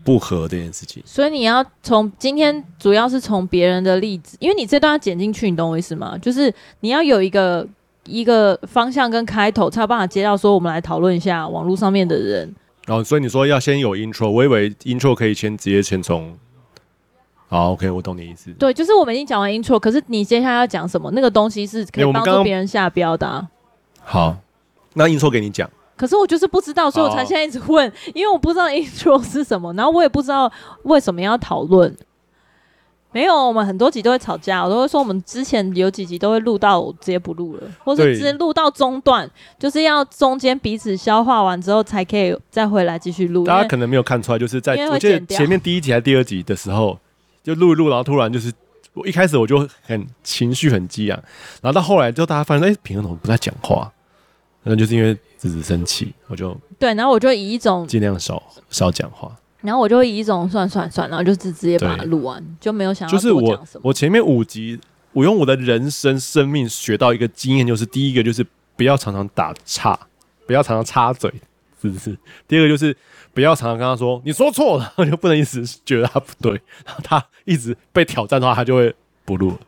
[0.03, 6.17] 不合这件事情，所以你要从今天主要是从别人的例子，因为你这段要剪进去，你懂我意思吗？
[6.17, 7.67] 就是你要有一个
[8.05, 12.55] 一个方向跟开头，才有办法接到说我们来讨论一下网络上面的人。
[12.87, 16.35] 然后，哦，所以你说要先有 intro，我以为 intro 可以先直接先从。
[17.47, 18.49] 好，OK，我懂你意思。
[18.53, 21.11] 对，就是我们已经讲完 intro，可是你接下来要讲什么？
[21.11, 23.47] 那个东西是可以帮助别人下标的啊。
[24.03, 24.37] 好，
[24.93, 25.69] 那 intro 给你讲。
[26.01, 31.95] 可是我就是不知道，所以我才现在一直问，哦、 因为我不知道 intro 是什么，然后我也不知道为什么要讨论。
[33.11, 39.29] 没有，我们很多集都会吵架，我都会说我们之前有几集都会录到我直接不录了，或是直接录到中段，
[39.59, 43.43] 就是要中间彼此消化完之后才可以再回来继续录。
[43.43, 46.97] 大家可能没有看出来，就是在我记得前面第一集还是第二集的时候，
[47.43, 48.51] 就录一录，然后突然就是
[48.93, 51.23] 我一开始我就很情绪很激昂，
[51.61, 53.91] 然后到后来就大家发现，哎、欸，平衡怎么不在讲话？
[54.63, 64.79] 那就是因为子子生气，我就对，然后我就以一种尽量少少讲话，然后我就会以一种算算算，然后就直直接把它录完，就没有想要就是我我前面五集，
[65.13, 69.99] 我用我的人生生命学到一个经验，就是第一个就是不要常常打岔，
[70.45, 71.33] 不要常常插嘴，
[71.81, 72.15] 是不是？
[72.47, 72.95] 第二个就是
[73.33, 76.51] 不要常常跟他说你说错了，就不能一直觉得他不对，
[76.85, 78.93] 然后他一直被挑战的话，他就会
[79.25, 79.59] 不录了。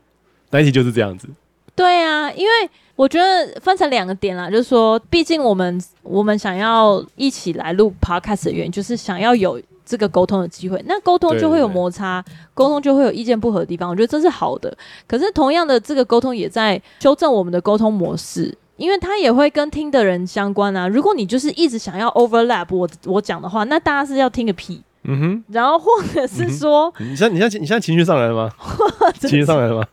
[0.52, 1.28] 那一集就是这样子。
[1.76, 10.80] 对啊，因为我觉得分成两个点啦，就是说，毕竟我们我们想要一起来录 podcast 的原因，就是想要有这个沟通的机会。
[10.88, 12.24] 那沟通就会有摩擦，
[12.54, 13.89] 沟通就会有意见不合的地方。
[13.89, 14.76] 我觉得这是好的。
[15.08, 20.88] 可是同样的，这个沟通也在修正我们的沟通模式，因为他也会跟听的人相关啊。
[20.88, 24.84] 如果你就是一直想要 overlap 我我讲的话，那大家是要听个屁。
[25.06, 25.44] 嗯哼。
[25.50, 28.52] 然后或者是说，嗯、你现在你现在你现在情绪上来了吗？
[29.20, 29.84] 情绪上来了吗？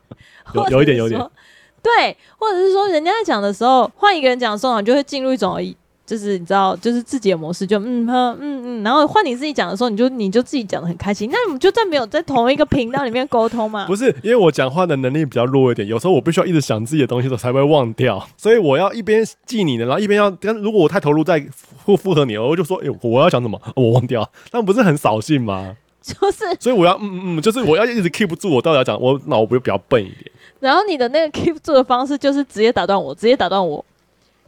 [0.52, 1.26] 有有一点有一点。
[1.82, 5.56] 对，或者是说，人家在讲的时候，换一个人讲的时候，你就会进入一种，
[6.06, 13.86] 就是你知道，就是自己的模式，就嗯哼嗯嗯，然后换你自己讲的时候，你就你就自己讲的很开心，那你们就在没有在同一个频道里面沟通嘛？
[13.86, 21.46] 不是，因为我讲话的能力比较弱一点，有时候我必须要一直想自己的东西的时候才会忘掉，所以我要一边记你的，然后一边要，但如果我太投入在
[21.84, 25.76] 附附和你，我就说，哎、欸，我要讲什么，我忘掉，那不是很扫兴吗？
[26.02, 30.32] 就是，所以我要嗯嗯嗯，就是我要一直 keep 住我到底要讲，我脑不会比较笨一点。
[30.60, 33.84] 然后你的那个 keep 住的方式就是直接打断我，直接打断我，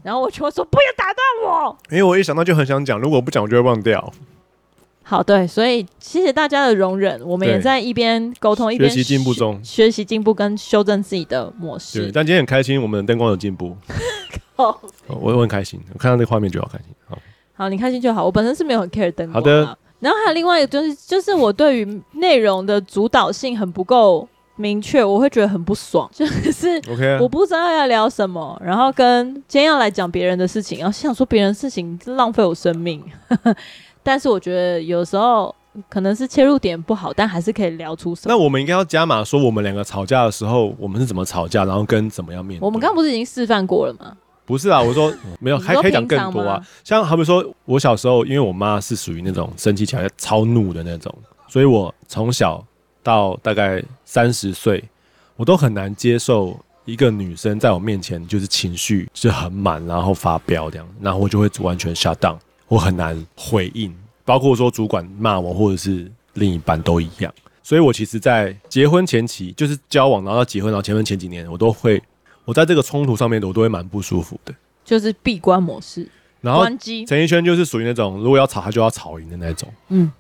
[0.02, 4.12] 然后我就会说不要打断我，因为我一想到就很想讲，如果不讲我就会忘掉。
[5.04, 12.02] 好，对，所以谢谢大家的容忍，我们也在一边沟通一边学习进步中，学习进步跟修正自己的模式。
[12.04, 13.76] 对，但今天很开心，我们的灯光有进步。
[14.54, 16.86] 好，我我很开心，我看到那个画面就好开心。
[17.08, 17.18] 好，
[17.54, 18.24] 好，你开心就好。
[18.24, 19.34] 我本身是没有很 care 灯光啊。
[19.34, 19.78] 好的。
[19.98, 24.26] 然后还有另外一个就是，就是我对于内容的主导性很不够
[24.56, 26.08] 明确，我会觉得很不爽。
[26.12, 26.80] 就是
[27.20, 33.02] 我不知道要聊什么，然后跟今天要来讲别人的事情，然后想说别人的事情浪费我生命。
[34.02, 35.54] 但是我觉得有时候
[35.88, 38.34] 可能是切入点不好，但还是可以聊出什么。
[38.34, 42.66] 那我们应该要加码说，我们两个吵架的时候，我们是怎么吵架，然后跟怎么样面对。
[42.66, 44.16] 我们刚刚不是已经示范过了吗？
[44.44, 46.60] 不是啊，我说 没有，还可以讲更多啊。
[46.82, 51.14] 像好比说，我小时候，因为我妈是属于那种生气起来超怒的那种，
[51.48, 52.62] 所以我从小
[53.02, 54.82] 到大概三十岁，
[55.36, 62.38] 我都很难接受一个女生在我面前就是情绪是很满，然后发飙这样，然后我就会完全 shut down，
[62.68, 63.94] 我很难回应，
[64.24, 67.32] 包括说主管骂我或者是另一半都一样。
[67.62, 72.02] 所以我其实，在结婚前期，就是交往，然后到结婚，然后结婚前几年，我都会。
[72.44, 74.52] 我在这个冲突上面，我都会蛮不舒服的，
[74.84, 76.08] 就是闭关模式，
[76.40, 80.10] 然后陈奕轩就是属于那种如果要吵他就要吵赢的那种，嗯，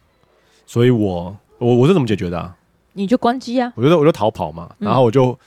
[0.64, 2.56] 所以我我我是怎么解决的啊？
[2.94, 5.38] 你就关机啊，我觉得我就逃跑嘛，然后我就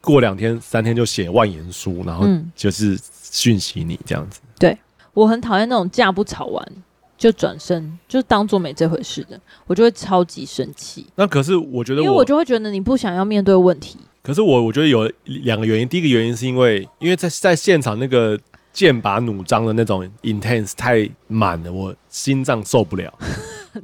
[0.00, 2.98] 过两天三天就写万言书，然后就是
[3.30, 4.40] 讯息你这样子。
[4.58, 4.76] 对，
[5.12, 6.72] 我很讨厌那种架不吵完
[7.18, 11.06] 就转身就当做没这回事的，我就会超级生气。
[11.14, 13.98] 那可是我觉得，因为我就会觉得你不想要面对问题。
[14.22, 18.38] 可是我我觉得有两个原因，第一个原因是因为因为在在现场那个
[18.72, 23.12] 剑拔弩张的那种 intense 太满了，我心脏受不了。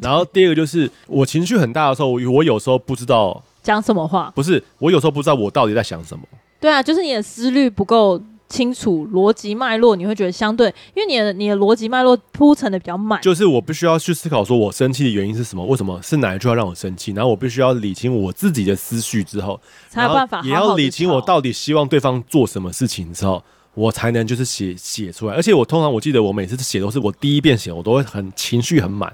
[0.00, 4.32] 然后第二个就是我情绪很大的时候，我有时候不知道讲什么话。
[4.34, 6.24] 不是，我有时候不知道我到底在想什么。
[6.60, 8.22] 对啊，就是你的思虑不够。
[8.48, 13.18] 清楚逻辑脉络，你会觉得相对，因为你的你的逻辑脉络铺陈的比较慢。
[13.22, 15.64] 就是我必须要去思考，说我生气的原因是什么？
[15.64, 17.12] 为什么是哪一句话让我生气？
[17.12, 20.48] 然后我必须要理清我自己的思绪之后，才有办法好好。
[20.50, 25.34] 也要理清我到底希望对方做什么事情之后，我才能就是写写出来。
[25.34, 29.10] 而且我通常我记得我每次写都是我第一遍写，我都会很情绪很满，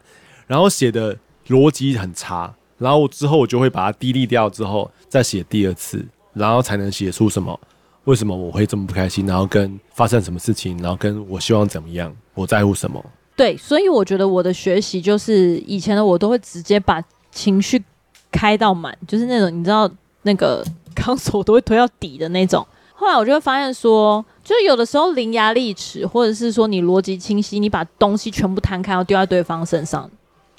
[0.49, 7.59] 然后写的逻辑很差，然后之后我就会把它 delete 掉，之后再写第二次，然后才能写出什么。
[8.05, 9.27] 为什么我会这么不开心？
[9.27, 10.77] 然后跟发生什么事情？
[10.79, 12.13] 然后跟我希望怎么样？
[12.35, 13.05] 我在乎什么？
[13.37, 17.85] 对，所以我觉得我的学习就是以前的我都会直接把情绪
[18.33, 19.89] 开到满，就是那种你知道
[20.23, 22.67] 那个 钢索都会推到底的那种。
[22.95, 30.11] 后来我就会发现说，就有的时候伶牙俐齿，或者是说你逻辑清晰，你把东西全部摊开，要丢在对方身上，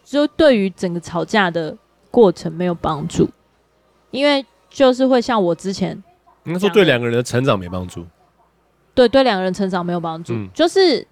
[0.09, 1.77] 就对于整个吵架的
[2.09, 3.29] 过程没有帮助，
[4.09, 6.01] 因为就是会像我之前。
[6.45, 8.03] 应该说对两个人的成长没帮助，
[8.95, 11.05] 对对两个人成长没有帮助，嗯、就是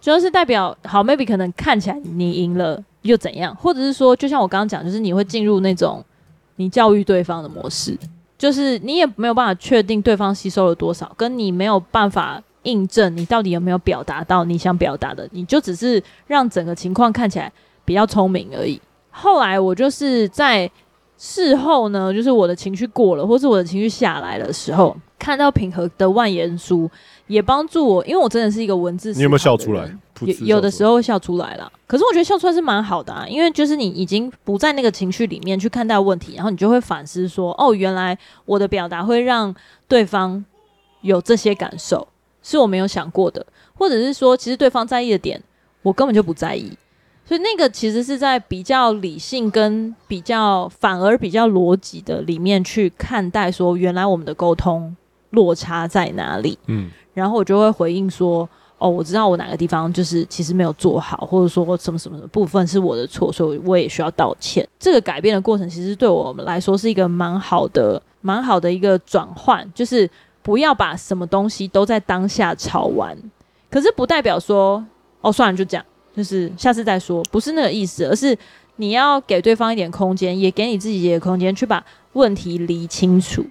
[0.00, 6.02] 就是代表好，maybe 可能看起来你赢了又怎样，或者是说，就像我刚刚讲，就是你会进入那种
[6.56, 7.98] 你教育对方的模式，
[8.38, 17.52] 就是你也没有办法确定对方吸收了多少，跟你没有办法印证你到底有没有表达到你想表达的，你就只是让整个情况看起来
[17.84, 18.80] 比较聪明而已。
[19.10, 20.70] 后来我就是在。
[21.24, 26.90] 事后呢，就是我的情绪过了，或是我的情绪下来的时候，看到平和的万言书，
[27.28, 29.12] 也帮助我，因为我真的是一个文字。
[29.12, 29.88] 你有没有笑出来？
[30.22, 39.54] 有有的时候会笑出来了，可是我觉得笑出来是蛮好的啊，因为就是你已经不在那个情绪里面去看待问题，然后你就会反思说，哦，原来我的表达会让
[39.86, 40.44] 对方
[41.02, 42.08] 有这些感受，
[42.42, 45.40] 是我没有想过的，或者是说，其实对方在意的点，
[45.82, 46.76] 我根本就不在意。
[47.24, 54.94] 所以那个其实是在比较理性跟比较反而比较逻辑的里面去看待，说原来我们的沟通
[55.30, 56.58] 落差在哪里？
[56.66, 58.48] 嗯，然后我就会回应说。
[58.78, 64.68] 哦，我知道我哪个地方就是其实没有做好，或者说什么什么的部分是我的错，所以我也需要道歉。
[64.76, 70.10] 这个改变的过程其实对我们来说是一个蛮好的、蛮好的一个转换，就是
[70.42, 73.16] 不要把什么东西都在当下吵完。
[73.70, 74.84] 可是不代表说
[75.20, 78.36] 哦，算了，就这样，就是下次再说，不是那个意思，而是
[78.76, 83.44] 你要给对方一点空间，也给你自己一点空间，去把问题理清楚。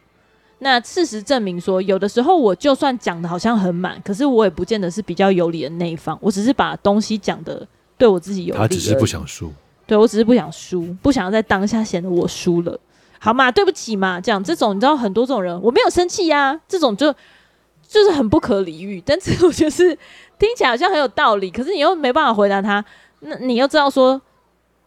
[0.59, 6.17] 那事实证明说，有的时候我就算讲的好像很满，可是我也不见得是比较有理的那一方。
[6.21, 8.59] 我只是把东西讲的对我自己有利。
[8.59, 9.51] 他只是不想输。
[9.87, 12.79] 对，我只是不想输，不想要在当下显得我输了，
[13.17, 13.51] 好嘛？
[13.51, 17.11] 对不起嘛，这样这种你知道很多这种人，我没有生气呀、啊，这种就
[17.87, 19.01] 就是很不可理喻。
[19.03, 19.97] 但是我觉得是
[20.41, 22.83] 听起来好像很有道理，可是你又没办法回答他，
[23.19, 24.19] 那你又知道说，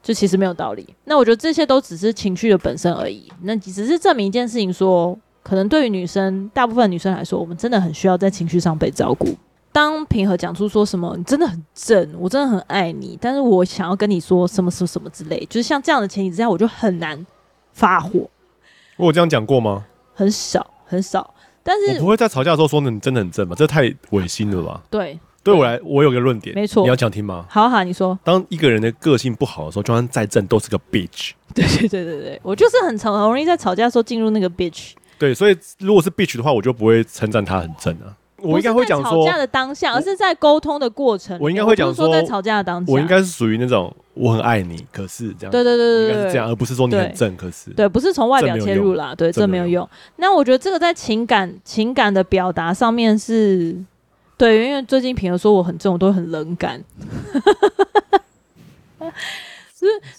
[0.03, 0.95] 就其实没有道理。
[1.05, 5.17] 那我觉得这些都只是情绪的本身而已，那只是证明一件事情说。
[5.45, 9.29] 可能对于女生，大部分女生来说，我们真的很需要在情绪上被照顾。
[9.71, 17.27] 当平和讲出说什么“你真的很正，我真的很爱你”，但是我想要跟你说什么什么什么之类，就是像这样的前提之下，我就很难
[17.75, 18.27] 发火。
[18.97, 19.85] 我有这样讲过吗？
[20.15, 23.55] 很少很少，但是我不会在吵架的时候说“你真的很正”吧？
[23.55, 24.83] 这太违心了吧？
[24.89, 27.45] 对，对我来，我有个论点，没错，你要讲听吗？
[27.51, 28.19] 好好，你说。
[28.25, 31.33] 当一个人的个性不好的时候，就算再正，都是个 bitch。
[31.55, 34.93] 对对对对对，我就是很常很容易在吵架的时候进入那个 bitch。
[35.19, 38.17] 对，所以如果是 bitch 的话，我就不会称赞他很正啊。
[38.39, 41.39] 我应该会讲说吵架的当下，而是在沟通的过程。
[41.41, 45.51] 我应该会讲说在吵架的当下，我应该是属于那种我很爱你，可是这样。
[45.51, 49.89] 对对对对，应该是这样，而不是说你很正，可是对，不是从外表切入啦，对，这没有用。
[50.17, 53.75] 那我觉得这个在情感情感的表达上面是，
[54.37, 56.82] 对，因为最近平儿说我很重，我都很冷感。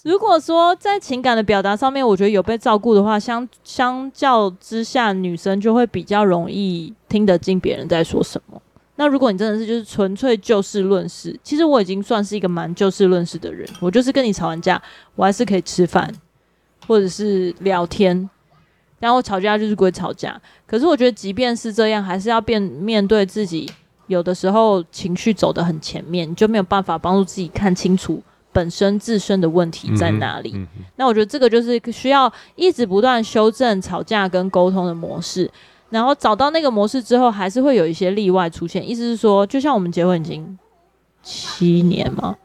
[0.04, 8.62] 如果说在情感的表达上面，我觉得有被照顾的话，相相较之下，女生就会比较容易听得进别人在说什么。
[8.98, 13.68] 那如果你真的是就是纯粹就事论事，其实我已经算是一个蛮就事论事的人。
[13.80, 14.80] 我就是跟你吵完架，
[15.16, 16.14] 我还是可以吃饭，
[16.88, 18.30] 或者是聊天。
[19.00, 20.40] 然后吵架就是归吵架。
[20.68, 23.70] 可是我觉得，即便是这样，还是要变面对自己。
[24.08, 28.22] 有的时候情绪走得很前面，你就没有办法帮助自己看清楚。
[28.54, 30.54] 本身自身的问题在哪里？
[30.56, 35.52] 嗯嗯嗯、那我觉得这个就是需要一直不断修正吵架跟沟通的模式，
[35.90, 38.90] 然后找到那个模式之后，还是会有一些例外出现。
[38.90, 40.58] 意思是说，就像我们结婚已经
[41.22, 42.38] 七年嘛，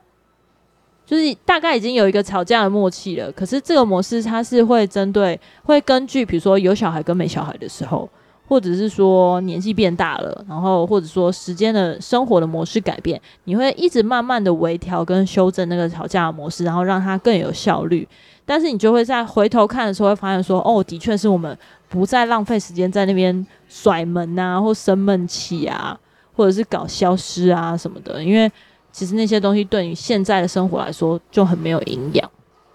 [1.07, 3.31] 就是大概已经有一个吵架的默契了。
[3.31, 8.11] 可是这个模式它是会针对，会根据比如说有小孩跟没小孩的时候。
[8.51, 18.07] 或者是说年纪变大了，然后或者说时间的生活的模式改变，你会一直慢慢的微调跟修正那个吵架的模式，然后让它更有效率。
[18.45, 21.57] 但是你就会在回头看的时候，会发现说，哦，的确是我们
[21.89, 25.97] 不再浪费时间在那边甩门啊，或生闷气啊，
[26.35, 28.51] 或者是搞消失啊什么的，因为
[28.91, 32.29] 其实那些东西对于现在的生活来说就很没有营养。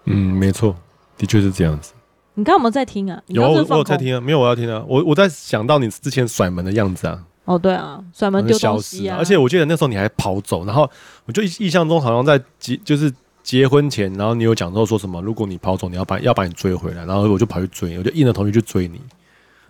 [0.06, 0.74] 嗯，没错，
[1.18, 1.92] 的确是这样子。
[2.36, 3.20] 你刚刚有没有在听啊？
[3.26, 4.20] 有，我有在听啊。
[4.20, 4.82] 没有，我要听啊。
[4.86, 7.22] 我我在想到你之前甩门的样子啊。
[7.44, 9.16] 哦，对啊，甩门丢东西啊。
[9.18, 10.88] 而且我记得那时候你还跑走，然后
[11.24, 13.12] 我就印象中好像在结就是
[13.42, 19.00] 结婚前，然后你有讲到说什么，如果你跑走，你要把要把你追回来，然后我就跑去追，我就硬着头皮去追你，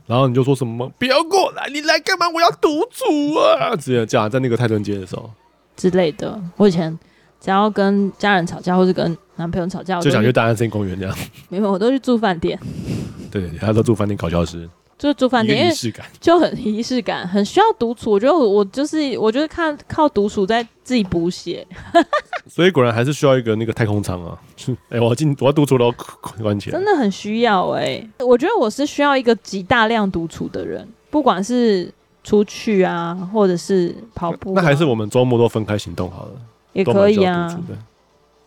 [0.07, 2.27] 然后你就说什么不要过来，你来干嘛？
[2.31, 3.77] 我要独处啊！
[3.77, 5.31] 直接这样在那个泰顿街的时候
[5.77, 6.41] 之类的。
[6.57, 6.99] 我以前
[7.47, 11.17] 只要跟家人吵架，或是跟男朋友吵架，我就想去大安森林公园这样。
[11.49, 12.59] 没有，我都去住饭店。
[13.31, 14.69] 对他都住饭店搞消失，
[14.99, 18.11] 就是住饭店，仪式感就很仪式感，很需要独处。
[18.11, 21.65] 我觉得我我就是，我就是看靠独处在自己补血。
[22.49, 24.37] 所以果然还是需要一个那个太空舱啊！
[24.89, 25.89] 哎、欸，我要进，我要独处了，
[26.43, 26.77] 关起来。
[26.77, 31.93] 真的很需要哎、欸，我觉得我是需要一个极大量独处的人，不管是
[32.25, 34.55] 出去啊，或者是跑步、啊。
[34.57, 36.33] 那还是我们周末都分开行动好了，
[36.77, 37.61] 也可以啊。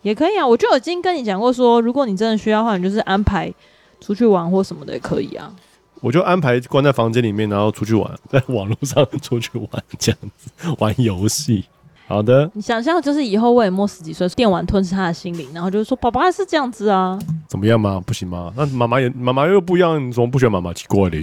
[0.02, 3.54] 也可以啊，我就已经跟你讲过说，说如果你真的需要的话，你就是安排
[4.00, 5.52] 出去玩或什么的也可以啊。
[6.00, 11.66] 我就安排关在房间里面，然后出去玩，在网络上出去玩，这样子玩游戏。
[12.08, 17.20] 好的，你想象就是以后我也摸十几岁，电玩吞噬他的心灵，然后就是说爸爸是这样子啊？
[17.50, 18.02] 怎么样吗？
[18.06, 18.54] 不行吗？
[18.56, 20.74] 那妈妈也妈妈又不一样，你怎么不喜欢妈妈？
[20.74, 21.18] 奇怪的，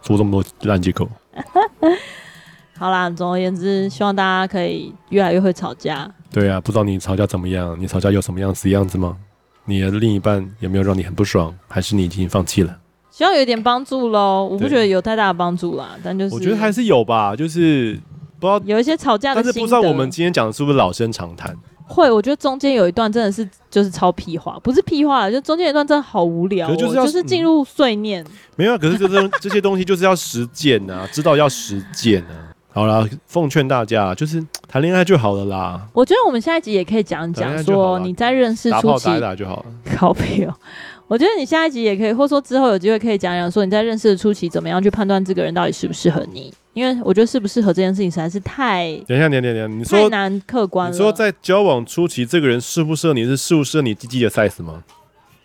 [0.00, 1.08] 说这么多烂借口。
[2.78, 6.08] 好啦，总而言之，希望大家可以越来越会吵架。
[6.32, 7.76] 对啊，不知道你吵架怎么样？
[7.78, 9.16] 你吵架有什么样子样子吗？
[9.64, 11.54] 你的另一半有没有让你很不爽？
[11.68, 12.76] 还是你已经放弃了？
[13.10, 14.48] 希望有一点帮助喽。
[14.50, 17.36] 我不觉得有太大的帮助啦，但就是我觉得还是有吧。
[17.36, 18.00] 就是
[18.40, 21.54] 不知道有一些吵架的，但是不知道我们今天讲的是不是老生常谈？
[21.86, 28.24] 会，我觉得中间有一段真的是就是超屁话，不是屁话，就中间一段真的好无聊，哦，就是就是进入碎念。
[28.24, 32.51] 嗯、没有，可是这这 这些东西就是要实践啊，知道要实践啊。
[32.74, 35.80] 好啦，奉劝大家，就是 谈恋爱就好了啦。
[35.92, 39.66] 我觉得我们下一集也可以讲讲，说你在认识初期打打就好了。
[39.96, 40.54] 靠北哦。
[41.06, 46.52] 我觉得你下一集也可以，或者说之后有机会可以讲讲，说你在认识的初期怎么样去判断这个人到底适不适合你。
[46.72, 48.86] 因为我觉得适不适合这件事情实在是太……
[49.06, 50.92] 等一下，等一下，等一下，你说太难客观了。
[50.92, 54.82] 你说在交往初期，这个人适不适合你是适不适合你鸡鸡的 size 吗？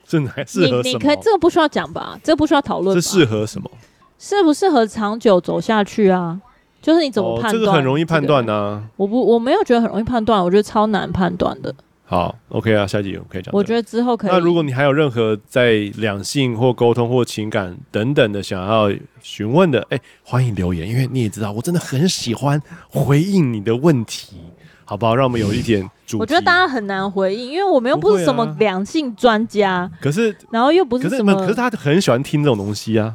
[0.08, 0.82] 是还适合什么？
[0.84, 2.18] 你你可以这个不需要讲吧？
[2.24, 2.96] 这个不需要讨论。
[2.96, 3.70] 是适合什么？
[4.18, 6.40] 适不适合长久走下去啊？
[6.88, 7.54] 就是你怎么判断？
[7.54, 8.84] 哦，这个很容易判断呢、啊。
[8.96, 11.76] 我不，我没有觉得很容易判断，我觉得超难判断的。
[12.06, 13.54] 好，OK 啊，下一集我可以讲。
[13.54, 14.32] 我觉得之后可以。
[14.32, 18.90] 那如果你还有任何在两性或沟通或情感等等的想要
[19.22, 24.38] 询问的，哎、欸，欢迎留言，因为你也知道，我真的很喜欢回应你的问题，
[24.86, 25.14] 好不好？
[25.14, 25.86] 让我们有一点。
[26.18, 29.92] 我觉得大家很难回应，因为我们又不是什么两性专家、啊。
[30.00, 33.14] 可是，然后又不是什么，可是，可是他很喜欢听这种东西啊。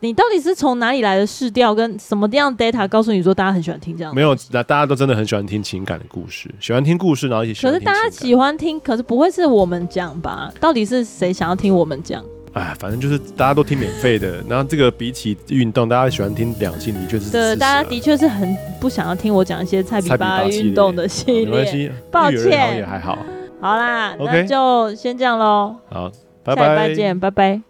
[0.00, 4.14] 你到底是从哪里来的试调跟什么样 data 告诉你说大家很喜欢听这样？
[4.14, 7.78] 没有，那大家都真的很喜欢听情感的故事，喜欢听故事，然后也喜欢听。
[7.78, 10.52] 可是大家喜欢听，可是不会是我们讲吧？
[10.60, 12.22] 到底是谁想要听我们讲？
[12.52, 14.42] 哎，反正就是大家都听免费的。
[14.48, 17.30] 然后这个比起运动，大家喜欢听两性的确是。
[17.30, 21.44] 对，大家的确是很不想要听我讲一些菜比巴运动的系列。
[21.46, 23.18] 没关系，抱歉，也还好。
[23.60, 24.14] 好啦?
[24.18, 25.76] 那就先这样喽。
[25.90, 26.10] 好，
[26.44, 27.65] 拜拜，下礼拜见，拜拜。